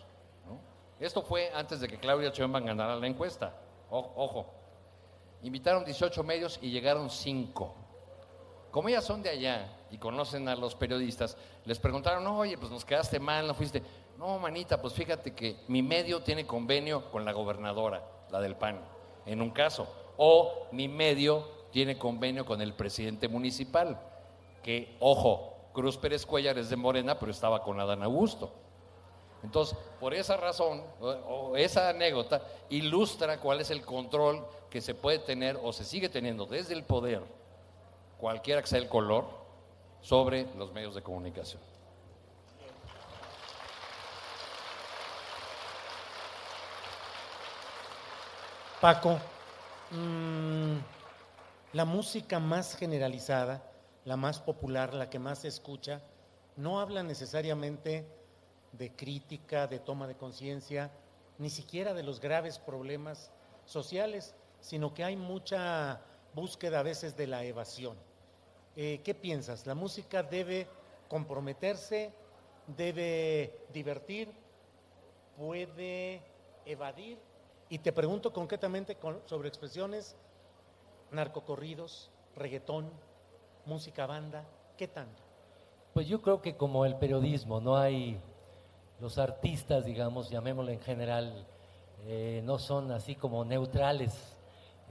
Esto 0.98 1.22
fue 1.22 1.50
antes 1.54 1.80
de 1.80 1.88
que 1.88 1.98
Claudia 1.98 2.30
Sheinbaum 2.30 2.64
ganara 2.64 2.96
la 2.96 3.06
encuesta. 3.06 3.52
Ojo. 3.90 4.46
Invitaron 5.42 5.84
18 5.84 6.22
medios 6.24 6.58
y 6.62 6.70
llegaron 6.70 7.10
5. 7.10 7.74
Como 8.70 8.88
ellas 8.88 9.04
son 9.04 9.22
de 9.22 9.30
allá 9.30 9.68
y 9.90 9.98
conocen 9.98 10.48
a 10.48 10.56
los 10.56 10.74
periodistas, 10.74 11.36
les 11.64 11.78
preguntaron, 11.78 12.26
oye, 12.26 12.56
pues 12.58 12.70
nos 12.70 12.84
quedaste 12.84 13.20
mal, 13.20 13.46
no 13.46 13.54
fuiste. 13.54 13.82
No, 14.18 14.38
manita, 14.38 14.80
pues 14.80 14.94
fíjate 14.94 15.34
que 15.34 15.56
mi 15.68 15.82
medio 15.82 16.22
tiene 16.22 16.46
convenio 16.46 17.10
con 17.10 17.24
la 17.24 17.32
gobernadora, 17.32 18.02
la 18.30 18.40
del 18.40 18.56
PAN, 18.56 18.80
en 19.26 19.42
un 19.42 19.50
caso. 19.50 19.86
O 20.16 20.68
mi 20.72 20.88
medio 20.88 21.48
tiene 21.70 21.98
convenio 21.98 22.46
con 22.46 22.62
el 22.62 22.72
presidente 22.72 23.28
municipal, 23.28 24.00
que, 24.62 24.96
ojo, 25.00 25.54
Cruz 25.74 25.98
Pérez 25.98 26.24
Cuellar 26.24 26.56
es 26.58 26.70
de 26.70 26.76
Morena, 26.76 27.18
pero 27.18 27.30
estaba 27.30 27.62
con 27.62 27.78
Adán 27.78 28.02
Augusto. 28.02 28.50
Entonces, 29.42 29.76
por 30.00 30.14
esa 30.14 30.38
razón, 30.38 30.82
o, 31.00 31.08
o 31.08 31.56
esa 31.56 31.90
anécdota, 31.90 32.42
ilustra 32.70 33.38
cuál 33.38 33.60
es 33.60 33.70
el 33.70 33.82
control 33.82 34.46
que 34.70 34.80
se 34.80 34.94
puede 34.94 35.18
tener 35.18 35.58
o 35.62 35.72
se 35.72 35.84
sigue 35.84 36.08
teniendo 36.08 36.46
desde 36.46 36.72
el 36.72 36.84
poder, 36.84 37.22
cualquiera 38.18 38.62
que 38.62 38.68
sea 38.68 38.78
el 38.78 38.88
color, 38.88 39.26
sobre 40.00 40.46
los 40.56 40.72
medios 40.72 40.94
de 40.94 41.02
comunicación. 41.02 41.60
Paco, 48.86 49.18
mmm, 49.90 50.76
la 51.72 51.84
música 51.84 52.38
más 52.38 52.76
generalizada, 52.76 53.60
la 54.04 54.16
más 54.16 54.38
popular, 54.38 54.94
la 54.94 55.10
que 55.10 55.18
más 55.18 55.40
se 55.40 55.48
escucha, 55.48 56.00
no 56.54 56.78
habla 56.78 57.02
necesariamente 57.02 58.06
de 58.70 58.92
crítica, 58.92 59.66
de 59.66 59.80
toma 59.80 60.06
de 60.06 60.14
conciencia, 60.14 60.92
ni 61.38 61.50
siquiera 61.50 61.94
de 61.94 62.04
los 62.04 62.20
graves 62.20 62.60
problemas 62.60 63.32
sociales, 63.64 64.36
sino 64.60 64.94
que 64.94 65.02
hay 65.02 65.16
mucha 65.16 66.00
búsqueda 66.32 66.78
a 66.78 66.84
veces 66.84 67.16
de 67.16 67.26
la 67.26 67.42
evasión. 67.42 67.96
Eh, 68.76 69.00
¿Qué 69.02 69.16
piensas? 69.16 69.66
¿La 69.66 69.74
música 69.74 70.22
debe 70.22 70.68
comprometerse, 71.08 72.12
debe 72.68 73.52
divertir, 73.72 74.30
puede 75.36 76.22
evadir? 76.64 77.18
Y 77.68 77.78
te 77.78 77.92
pregunto 77.92 78.32
concretamente 78.32 78.94
con, 78.94 79.20
sobre 79.26 79.48
expresiones, 79.48 80.16
narcocorridos, 81.10 82.10
reggaetón, 82.36 82.90
música 83.64 84.06
banda, 84.06 84.44
¿qué 84.76 84.86
tanto? 84.86 85.22
Pues 85.92 86.06
yo 86.06 86.20
creo 86.22 86.40
que 86.40 86.56
como 86.56 86.84
el 86.84 86.96
periodismo, 86.96 87.60
no 87.60 87.76
hay, 87.76 88.20
los 89.00 89.18
artistas, 89.18 89.84
digamos, 89.84 90.30
llamémoslo 90.30 90.70
en 90.70 90.80
general, 90.80 91.46
eh, 92.06 92.40
no 92.44 92.58
son 92.58 92.92
así 92.92 93.16
como 93.16 93.44
neutrales. 93.44 94.12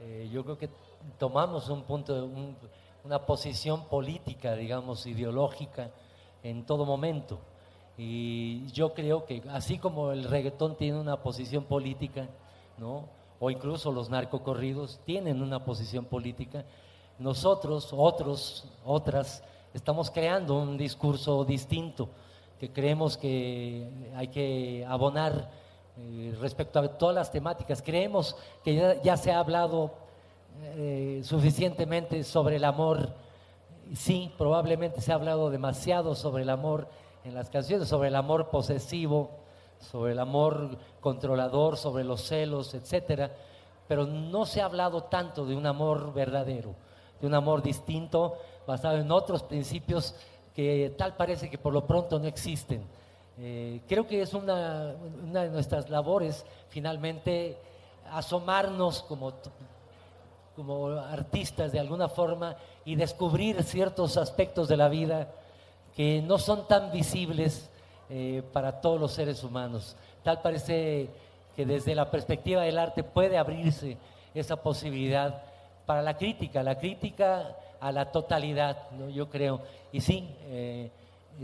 Eh, 0.02 0.30
yo 0.32 0.44
creo 0.44 0.58
que 0.58 0.70
tomamos 1.18 1.70
un 1.70 1.84
punto, 1.84 2.26
un, 2.26 2.58
una 3.06 3.26
posición 3.26 3.88
política, 3.88 4.54
digamos, 4.56 5.06
ideológica 5.06 5.92
en 6.44 6.66
todo 6.66 6.86
momento. 6.86 7.40
Y 7.98 8.68
yo 8.72 8.94
creo 8.94 9.26
que 9.26 9.42
así 9.50 9.78
como 9.78 10.12
el 10.12 10.26
reggaetón 10.26 10.76
tiene 10.76 11.00
una 11.00 11.22
posición 11.22 11.64
política, 11.64 12.28
¿no? 12.78 13.10
o 13.40 13.50
incluso 13.50 13.92
los 13.92 14.10
narcocorridos 14.10 15.00
tienen 15.06 15.42
una 15.42 15.64
posición 15.64 16.06
política, 16.06 16.66
nosotros, 17.20 17.90
otros, 17.92 18.66
otras, 18.84 19.44
estamos 19.74 20.10
creando 20.10 20.58
un 20.58 20.78
discurso 20.78 21.44
distinto 21.46 22.10
que 22.60 22.72
creemos 22.72 23.18
que 23.18 23.90
hay 24.16 24.30
que 24.30 24.86
abonar 24.88 25.50
eh, 25.98 26.36
respecto 26.40 26.80
a 26.80 26.88
todas 26.88 27.16
las 27.16 27.32
temáticas. 27.32 27.82
Creemos 27.82 28.36
que 28.64 29.00
ya, 29.04 29.18
se 29.18 29.32
ha 29.32 29.40
hablado 29.40 29.94
eh, 30.62 31.22
suficientemente 31.24 32.24
sobre 32.24 32.56
el 32.56 32.64
amor 32.64 33.14
sí, 33.94 34.32
probablemente 34.38 35.02
se 35.02 35.12
ha 35.12 35.16
hablado 35.16 35.50
demasiado 35.50 36.16
sobre 36.16 36.44
el 36.44 36.50
amor 36.50 36.88
en 37.24 37.34
las 37.34 37.50
canciones, 37.50 37.88
sobre 37.88 38.10
el 38.10 38.16
amor 38.16 38.50
posesivo, 38.50 39.32
sobre 39.80 40.14
el 40.14 40.20
amor 40.20 40.78
controlador, 41.00 41.78
sobre 41.78 42.04
los 42.04 42.22
celos, 42.22 42.74
etcétera, 42.74 43.32
pero 43.88 44.06
no 44.06 44.46
se 44.46 44.62
ha 44.62 44.66
hablado 44.66 45.04
tanto 45.04 45.46
de 45.46 45.56
un 45.56 45.66
amor 45.66 46.14
verdadero, 46.14 46.74
de 47.22 47.28
un 47.28 47.34
amor 47.34 47.62
distinto, 47.62 48.38
basado 48.66 48.98
en 48.98 49.12
otros 49.12 49.44
principios 49.44 50.16
que 50.56 50.94
tal 50.98 51.16
parece 51.16 51.50
que 51.50 51.58
por 51.58 51.74
lo 51.74 51.86
pronto 51.86 52.18
no 52.18 52.28
existen. 52.28 52.84
Eh, 53.38 53.82
creo 53.88 54.08
que 54.08 54.22
es 54.22 54.34
una, 54.34 54.96
una, 55.24 55.44
de 55.44 55.50
nuestras 55.50 55.90
labores 55.90 56.46
finalmente 56.70 57.58
asomarnos 58.10 59.04
como, 59.04 59.34
como 60.56 60.92
artistas 60.92 61.74
de 61.74 61.80
alguna 61.80 62.08
forma 62.08 62.56
y 62.86 62.96
descubrir 62.96 63.62
ciertos 63.64 64.16
aspectos 64.16 64.70
de 64.70 64.78
la 64.78 64.88
vida 64.88 65.28
que 65.96 66.22
no 66.22 66.38
son 66.38 66.68
tan 66.68 66.92
visibles 66.92 67.70
eh, 68.10 68.44
para 68.54 68.82
todos 68.82 69.00
los 69.00 69.14
seres 69.14 69.44
humanos. 69.44 69.96
Tal 70.24 70.42
parece 70.42 71.10
que 71.56 71.66
desde 71.66 71.96
la 71.96 72.12
perspectiva 72.12 72.62
del 72.62 72.78
arte 72.78 73.04
puede 73.04 73.38
abrirse 73.38 73.98
esa 74.34 74.58
posibilidad 74.58 75.44
para 75.86 76.02
la 76.02 76.18
crítica, 76.18 76.62
la 76.62 76.78
crítica 76.78 77.56
a 77.80 77.92
la 77.92 78.12
totalidad, 78.12 78.78
yo 79.14 79.30
creo. 79.30 79.62
Y 79.92 80.02
sí, 80.02 80.36
eh, 80.48 80.92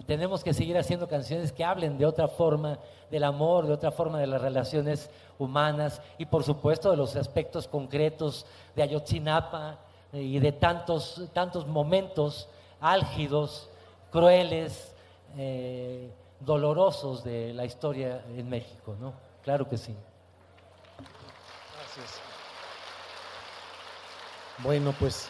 tenemos 0.06 0.44
que 0.44 0.54
seguir 0.54 0.78
haciendo 0.78 1.08
canciones 1.08 1.52
que 1.52 1.64
hablen 1.64 1.98
de 1.98 2.06
otra 2.06 2.28
forma 2.28 2.78
del 3.10 3.24
amor, 3.24 3.66
de 3.68 3.74
otra 3.74 3.92
forma 3.92 4.20
de 4.20 4.28
las 4.28 4.42
relaciones 4.42 5.10
humanas 5.40 6.02
y 6.18 6.26
por 6.26 6.44
supuesto 6.44 6.92
de 6.92 6.98
los 6.98 7.16
aspectos 7.16 7.68
concretos 7.68 8.46
de 8.76 8.84
Ayotzinapa 8.84 9.80
eh, 10.14 10.22
y 10.22 10.40
de 10.40 10.52
tantos, 10.52 11.24
tantos 11.34 11.68
momentos 11.68 12.48
álgidos, 12.80 13.70
crueles, 14.12 14.94
dolorosos 16.46 17.24
de 17.24 17.54
la 17.54 17.66
historia 17.66 18.24
en 18.36 18.50
México, 18.50 18.96
¿no? 19.00 19.14
Claro 19.44 19.68
que 19.68 19.78
sí. 19.78 19.96
Gracias. 20.98 22.22
Bueno, 24.60 24.94
pues 25.00 25.28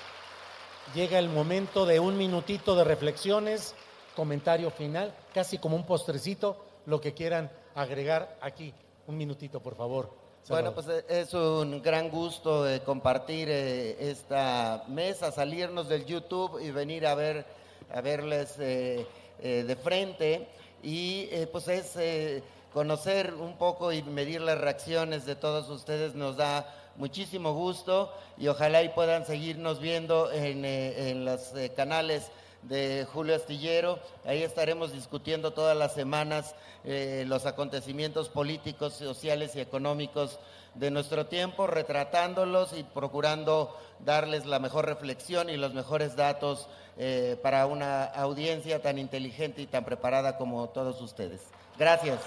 llega 0.93 1.19
el 1.19 1.29
momento 1.29 1.85
de 1.85 1.99
un 1.99 2.17
minutito 2.17 2.75
de 2.75 2.83
reflexiones, 2.83 3.75
comentario 4.15 4.71
final, 4.71 5.13
casi 5.33 5.57
como 5.57 5.75
un 5.75 5.85
postrecito, 5.85 6.57
lo 6.85 6.99
que 6.99 7.13
quieran 7.13 7.51
agregar 7.75 8.37
aquí. 8.41 8.73
Un 9.07 9.17
minutito, 9.17 9.61
por 9.61 9.75
favor. 9.75 10.13
Bueno, 10.49 10.73
pues 10.73 10.87
eh, 10.87 11.05
es 11.07 11.33
un 11.33 11.81
gran 11.81 12.09
gusto 12.09 12.67
eh, 12.67 12.81
compartir 12.81 13.47
eh, 13.49 14.09
esta 14.09 14.83
mesa, 14.87 15.31
salirnos 15.31 15.87
del 15.87 16.05
YouTube 16.05 16.59
y 16.59 16.71
venir 16.71 17.05
a 17.05 17.15
ver, 17.15 17.45
a 17.93 18.01
verles 18.01 18.57
de 18.57 19.77
frente 19.81 20.47
y 20.83 21.27
pues 21.51 21.67
es 21.67 22.43
conocer 22.73 23.33
un 23.33 23.57
poco 23.57 23.91
y 23.91 24.01
medir 24.03 24.41
las 24.41 24.59
reacciones 24.59 25.25
de 25.25 25.35
todos 25.35 25.69
ustedes 25.69 26.15
nos 26.15 26.37
da 26.37 26.73
muchísimo 26.95 27.53
gusto 27.53 28.13
y 28.37 28.47
ojalá 28.47 28.83
y 28.83 28.89
puedan 28.89 29.25
seguirnos 29.25 29.79
viendo 29.79 30.31
en, 30.31 30.65
en 30.65 31.25
los 31.25 31.53
canales 31.75 32.31
de 32.63 33.07
Julio 33.11 33.35
Astillero. 33.35 33.99
Ahí 34.25 34.43
estaremos 34.43 34.93
discutiendo 34.93 35.51
todas 35.51 35.75
las 35.75 35.93
semanas 35.93 36.55
eh, 36.83 37.25
los 37.27 37.45
acontecimientos 37.45 38.29
políticos, 38.29 38.93
sociales 38.93 39.55
y 39.55 39.61
económicos 39.61 40.39
de 40.75 40.91
nuestro 40.91 41.25
tiempo, 41.25 41.67
retratándolos 41.67 42.73
y 42.73 42.83
procurando 42.83 43.77
darles 43.99 44.45
la 44.45 44.59
mejor 44.59 44.85
reflexión 44.85 45.49
y 45.49 45.57
los 45.57 45.73
mejores 45.73 46.15
datos 46.15 46.67
eh, 46.97 47.37
para 47.41 47.65
una 47.65 48.05
audiencia 48.05 48.81
tan 48.81 48.97
inteligente 48.97 49.61
y 49.61 49.67
tan 49.67 49.83
preparada 49.83 50.37
como 50.37 50.69
todos 50.69 51.01
ustedes. 51.01 51.41
Gracias. 51.77 52.19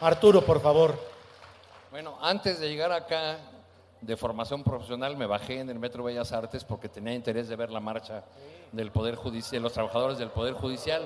Arturo, 0.00 0.42
por 0.42 0.60
favor. 0.60 0.98
Bueno, 1.90 2.16
antes 2.22 2.58
de 2.60 2.68
llegar 2.68 2.92
acá 2.92 3.38
de 4.00 4.16
formación 4.16 4.64
profesional 4.64 5.16
me 5.16 5.26
bajé 5.26 5.60
en 5.60 5.68
el 5.68 5.78
Metro 5.78 6.04
Bellas 6.04 6.32
Artes 6.32 6.64
porque 6.64 6.88
tenía 6.88 7.12
interés 7.12 7.48
de 7.48 7.56
ver 7.56 7.70
la 7.70 7.80
marcha 7.80 8.24
del 8.72 8.90
Poder 8.90 9.16
Judicial, 9.16 9.62
los 9.62 9.72
trabajadores 9.72 10.16
del 10.16 10.30
Poder 10.30 10.54
Judicial. 10.54 11.02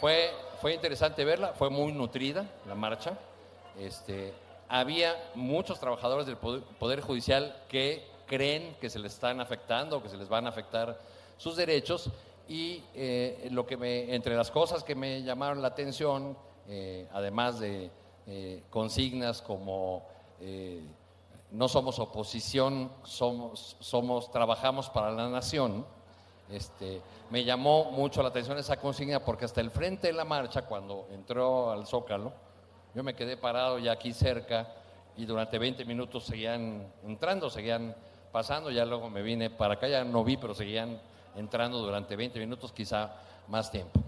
Fue, 0.00 0.30
fue 0.60 0.74
interesante 0.74 1.24
verla, 1.24 1.54
fue 1.54 1.70
muy 1.70 1.92
nutrida 1.92 2.46
la 2.66 2.74
marcha. 2.74 3.18
Este, 3.78 4.34
había 4.68 5.14
muchos 5.34 5.80
trabajadores 5.80 6.26
del 6.26 6.36
poder, 6.36 7.00
Judicial 7.00 7.62
que 7.68 8.06
creen 8.26 8.76
que 8.80 8.90
se 8.90 8.98
les 8.98 9.14
están 9.14 9.40
afectando, 9.40 10.02
que 10.02 10.08
se 10.08 10.16
les 10.16 10.28
van 10.28 10.46
a 10.46 10.50
afectar 10.50 10.98
sus 11.38 11.56
derechos 11.56 12.10
y 12.48 12.82
eh, 12.94 13.48
lo 13.50 13.66
que 13.66 13.76
me, 13.76 14.14
entre 14.14 14.36
las 14.36 14.50
cosas 14.50 14.84
que 14.84 14.94
me 14.94 15.22
llamaron 15.22 15.62
la 15.62 15.68
atención, 15.68 16.36
eh, 16.68 17.08
además 17.12 17.58
de 17.58 17.90
eh, 18.26 18.62
consignas 18.70 19.40
como 19.40 20.04
no 21.52 21.68
somos 21.68 21.98
oposición, 21.98 22.92
somos, 23.04 23.76
somos, 23.80 24.30
trabajamos 24.30 24.90
para 24.90 25.10
la 25.12 25.30
nación, 25.30 25.86
este, 26.50 27.00
me 27.30 27.44
llamó 27.44 27.90
mucho 27.90 28.22
la 28.22 28.28
atención 28.28 28.58
esa 28.58 28.76
consigna 28.76 29.20
porque 29.20 29.44
hasta 29.44 29.60
el 29.60 29.70
frente 29.70 30.06
de 30.08 30.12
la 30.12 30.24
marcha, 30.24 30.62
cuando 30.62 31.08
entró 31.12 31.70
al 31.70 31.86
Zócalo, 31.86 32.32
yo 32.94 33.02
me 33.02 33.14
quedé 33.14 33.36
parado 33.36 33.78
ya 33.78 33.92
aquí 33.92 34.12
cerca 34.12 34.68
y 35.16 35.26
durante 35.26 35.58
20 35.58 35.84
minutos 35.84 36.24
seguían 36.24 36.86
entrando, 37.04 37.50
seguían 37.50 37.94
pasando, 38.32 38.70
ya 38.70 38.84
luego 38.84 39.10
me 39.10 39.22
vine 39.22 39.50
para 39.50 39.74
acá, 39.74 39.88
ya 39.88 40.04
no 40.04 40.22
vi, 40.24 40.36
pero 40.36 40.54
seguían 40.54 41.00
entrando 41.36 41.78
durante 41.78 42.16
20 42.16 42.38
minutos, 42.38 42.72
quizá 42.72 43.12
más 43.48 43.70
tiempo. 43.70 44.00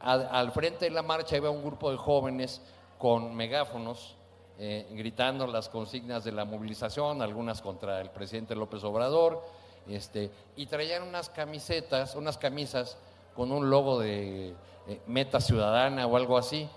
Al, 0.00 0.50
frente 0.50 0.86
de 0.86 0.90
la 0.90 1.02
marcha 1.02 1.36
iba 1.36 1.48
un 1.48 1.62
grupo 1.62 1.90
de 1.90 1.96
jóvenes 1.96 2.60
con 2.98 3.34
megáfonos 3.36 4.16
eh, 4.58 4.88
gritando 4.90 5.46
las 5.46 5.68
consignas 5.68 6.24
de 6.24 6.32
la 6.32 6.44
movilización, 6.44 7.22
algunas 7.22 7.62
contra 7.62 8.00
el 8.00 8.10
presidente 8.10 8.56
López 8.56 8.82
Obrador, 8.82 9.44
este, 9.88 10.30
y 10.56 10.66
traían 10.66 11.02
unas 11.02 11.28
camisetas, 11.30 12.14
unas 12.14 12.38
camisas 12.38 12.96
con 13.34 13.52
un 13.52 13.70
logo 13.70 13.98
de 13.98 14.54
eh, 14.88 15.00
Meta 15.06 15.40
Ciudadana 15.40 16.06
o 16.06 16.16
algo 16.16 16.36
así, 16.36 16.68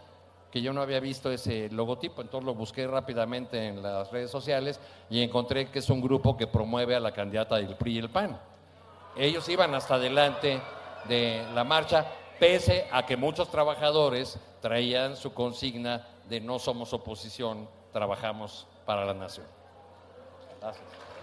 que 0.52 0.62
yo 0.62 0.72
no 0.72 0.82
había 0.82 1.00
visto 1.00 1.32
ese 1.32 1.70
logotipo, 1.70 2.22
entonces 2.22 2.46
lo 2.46 2.54
busqué 2.54 2.88
rápidamente 2.88 3.68
en 3.68 3.84
las 3.84 4.12
redes 4.12 4.32
sociales 4.32 4.80
y 5.10 5.22
encontré 5.22 5.70
que 5.70 5.80
es 5.80 5.90
un 5.90 6.02
grupo 6.02 6.38
que 6.38 6.48
promueve 6.48 6.96
a 6.96 7.00
la 7.00 7.12
candidata 7.12 7.58
del 7.58 7.76
PRI 7.76 7.96
y 7.96 7.98
el 8.00 8.10
PAN 8.10 8.40
ellos 9.16 9.48
iban 9.50 9.74
hasta 9.74 9.96
adelante 9.96 10.62
de 11.08 11.46
la 11.54 11.64
marcha, 11.64 12.06
pese 12.40 12.88
a 12.92 13.06
que 13.06 13.16
muchos 13.16 13.50
trabajadores 13.50 14.38
traían 14.62 15.16
su 15.16 15.34
consigna 15.34 16.08
de 16.28 16.42
no 16.42 16.60
somos 16.60 16.92
oposición, 16.94 17.70
trabajamos 17.94 18.68
para 18.86 19.06
la 19.06 19.14
nación. 19.14 19.46
Gracias. 20.60 21.15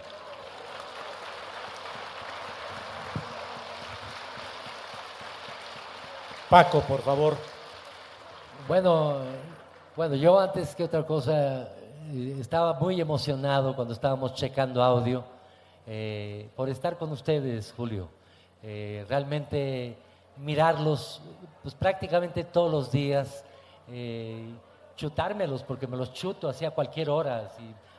Paco, 6.53 6.81
por 6.81 7.01
favor. 7.01 7.35
Bueno, 8.67 9.15
bueno, 9.95 10.13
yo 10.13 10.39
antes 10.39 10.75
que 10.75 10.83
otra 10.83 11.03
cosa 11.03 11.63
eh, 12.11 12.37
estaba 12.39 12.75
muy 12.75 13.01
emocionado 13.01 13.75
cuando 13.75 13.91
estábamos 13.91 14.35
checando 14.35 14.83
audio 14.83 15.23
eh, 15.87 16.51
por 16.55 16.69
estar 16.69 16.95
con 16.99 17.11
ustedes, 17.11 17.73
Julio. 17.75 18.07
Eh, 18.61 19.03
realmente 19.09 19.97
mirarlos 20.37 21.23
pues, 21.63 21.73
prácticamente 21.73 22.43
todos 22.43 22.71
los 22.71 22.91
días, 22.91 23.43
chutármelos, 24.95 25.63
porque 25.63 25.87
me 25.87 25.97
los 25.97 26.13
chuto 26.13 26.49
así 26.49 26.65
a 26.65 26.69
cualquier 26.69 27.09
hora, 27.09 27.49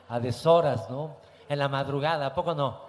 a 0.07 0.19
deshoras, 0.21 0.89
¿no? 0.89 1.17
En 1.49 1.59
la 1.59 1.67
madrugada, 1.67 2.27
¿a 2.27 2.33
poco 2.33 2.55
no? 2.55 2.79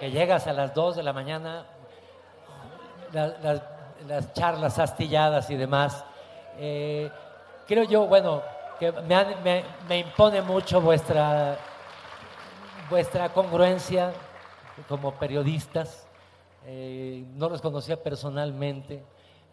Que 0.00 0.10
llegas 0.10 0.48
a 0.48 0.52
las 0.52 0.74
2 0.74 0.96
de 0.96 1.02
la 1.04 1.12
mañana, 1.12 1.66
las 3.12 3.79
charlas 4.32 4.78
astilladas 4.78 5.50
y 5.50 5.56
demás. 5.56 6.04
creo 6.56 7.84
yo, 7.84 8.06
bueno, 8.06 8.42
que 8.78 8.92
me, 8.92 9.64
me 9.88 9.98
impone 9.98 10.42
mucho 10.42 10.80
vuestra 10.80 11.58
vuestra 12.90 13.28
congruencia 13.28 14.12
como 14.88 15.14
periodistas. 15.14 16.06
Eh, 16.66 17.24
no 17.36 17.48
los 17.48 17.62
conocía 17.62 18.02
personalmente. 18.02 19.02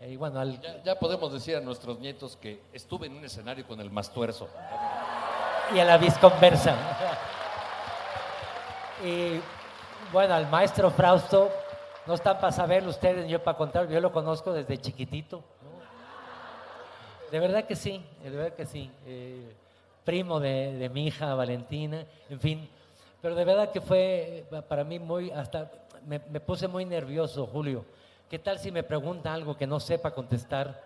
Eh, 0.01 0.17
bueno, 0.17 0.43
ya, 0.83 0.99
podemos 0.99 1.31
decir 1.31 1.55
a 1.55 1.61
nuestros 1.61 1.99
nietos 1.99 2.35
que 2.35 2.63
estuve 2.73 3.07
en 3.07 3.15
un 3.15 3.23
escenario 3.23 3.65
con 3.65 3.79
el 3.79 3.91
Mastuerzo. 3.91 4.49
Y 5.73 5.79
a 5.79 5.85
la 5.85 5.97
visconversa. 5.97 6.75
y 9.05 9.39
bueno, 10.11 10.33
al 10.33 10.49
maestro 10.49 10.89
Frausto, 10.89 11.51
no 12.07 12.13
están 12.13 12.39
para 12.39 12.53
saberlo 12.53 12.89
ustedes, 12.89 13.29
yo 13.29 13.43
para 13.43 13.57
contar, 13.57 13.89
yo 13.89 13.99
lo 13.99 14.11
conozco 14.11 14.53
desde 14.53 14.77
chiquitito. 14.77 15.43
De 17.29 17.39
verdad 17.39 17.65
que 17.65 17.75
sí, 17.75 18.03
de 18.23 18.29
verdad 18.29 18.55
que 18.55 18.65
sí. 18.65 18.89
Eh, 19.05 19.53
primo 20.05 20.39
de, 20.39 20.89
mi 20.93 21.07
hija 21.07 21.35
Valentina, 21.35 22.05
en 22.29 22.39
fin. 22.39 22.69
Pero 23.21 23.35
de 23.35 23.43
verdad 23.43 23.71
que 23.71 23.81
fue 23.81 24.45
eh, 24.49 24.61
para 24.69 24.85
mí 24.85 24.99
muy, 24.99 25.31
hasta 25.31 25.69
me, 26.05 26.19
me 26.29 26.39
puse 26.39 26.69
muy 26.69 26.85
nervioso, 26.85 27.45
Julio. 27.45 27.83
¿Qué 28.29 28.39
tal 28.39 28.57
si 28.57 28.71
me 28.71 28.83
pregunta 28.83 29.33
algo 29.33 29.57
que 29.57 29.67
no 29.67 29.81
sepa 29.81 30.11
contestar? 30.11 30.81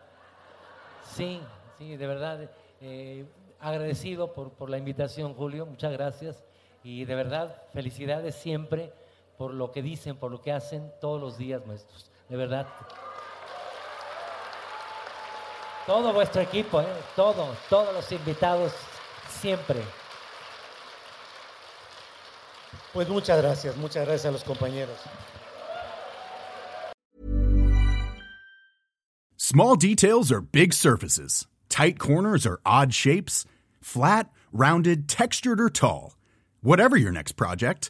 Sí, 1.03 1.39
sí, 1.77 1.97
de 1.97 2.07
verdad. 2.07 2.49
eh, 2.81 3.25
agradecido 3.59 4.33
por, 4.33 4.49
por 4.53 4.71
la 4.71 4.79
invitación, 4.79 5.35
Julio. 5.35 5.67
Muchas 5.67 5.91
gracias. 5.91 6.43
Y 6.83 7.05
de 7.05 7.13
verdad, 7.13 7.61
felicidades 7.71 8.33
siempre 8.33 8.91
por 9.41 9.55
lo 9.55 9.71
que 9.71 9.81
dicen, 9.81 10.17
por 10.17 10.29
lo 10.29 10.39
que 10.39 10.51
hacen 10.51 10.91
todos 11.01 11.19
los 11.19 11.35
días, 11.35 11.65
maestros. 11.65 12.11
De 12.29 12.37
verdad. 12.37 12.67
Todo 15.87 16.13
vuestro 16.13 16.43
equipo, 16.43 16.79
¿eh? 16.79 16.85
todos, 17.15 17.57
todos 17.67 17.91
los 17.91 18.11
invitados, 18.11 18.71
siempre. 19.27 19.81
Pues 22.93 23.09
muchas 23.09 23.41
gracias, 23.41 23.75
muchas 23.77 24.05
gracias 24.05 24.27
a 24.27 24.31
los 24.31 24.43
compañeros. 24.43 24.95
Small 29.37 29.75
details 29.75 30.31
are 30.31 30.41
big 30.41 30.71
surfaces. 30.71 31.47
Tight 31.67 31.97
corners 31.97 32.45
are 32.45 32.59
odd 32.63 32.93
shapes. 32.93 33.45
Flat, 33.81 34.29
rounded, 34.53 35.09
textured, 35.09 35.59
or 35.59 35.71
tall. 35.71 36.15
Whatever 36.61 36.95
your 36.95 37.11
next 37.11 37.31
project, 37.35 37.89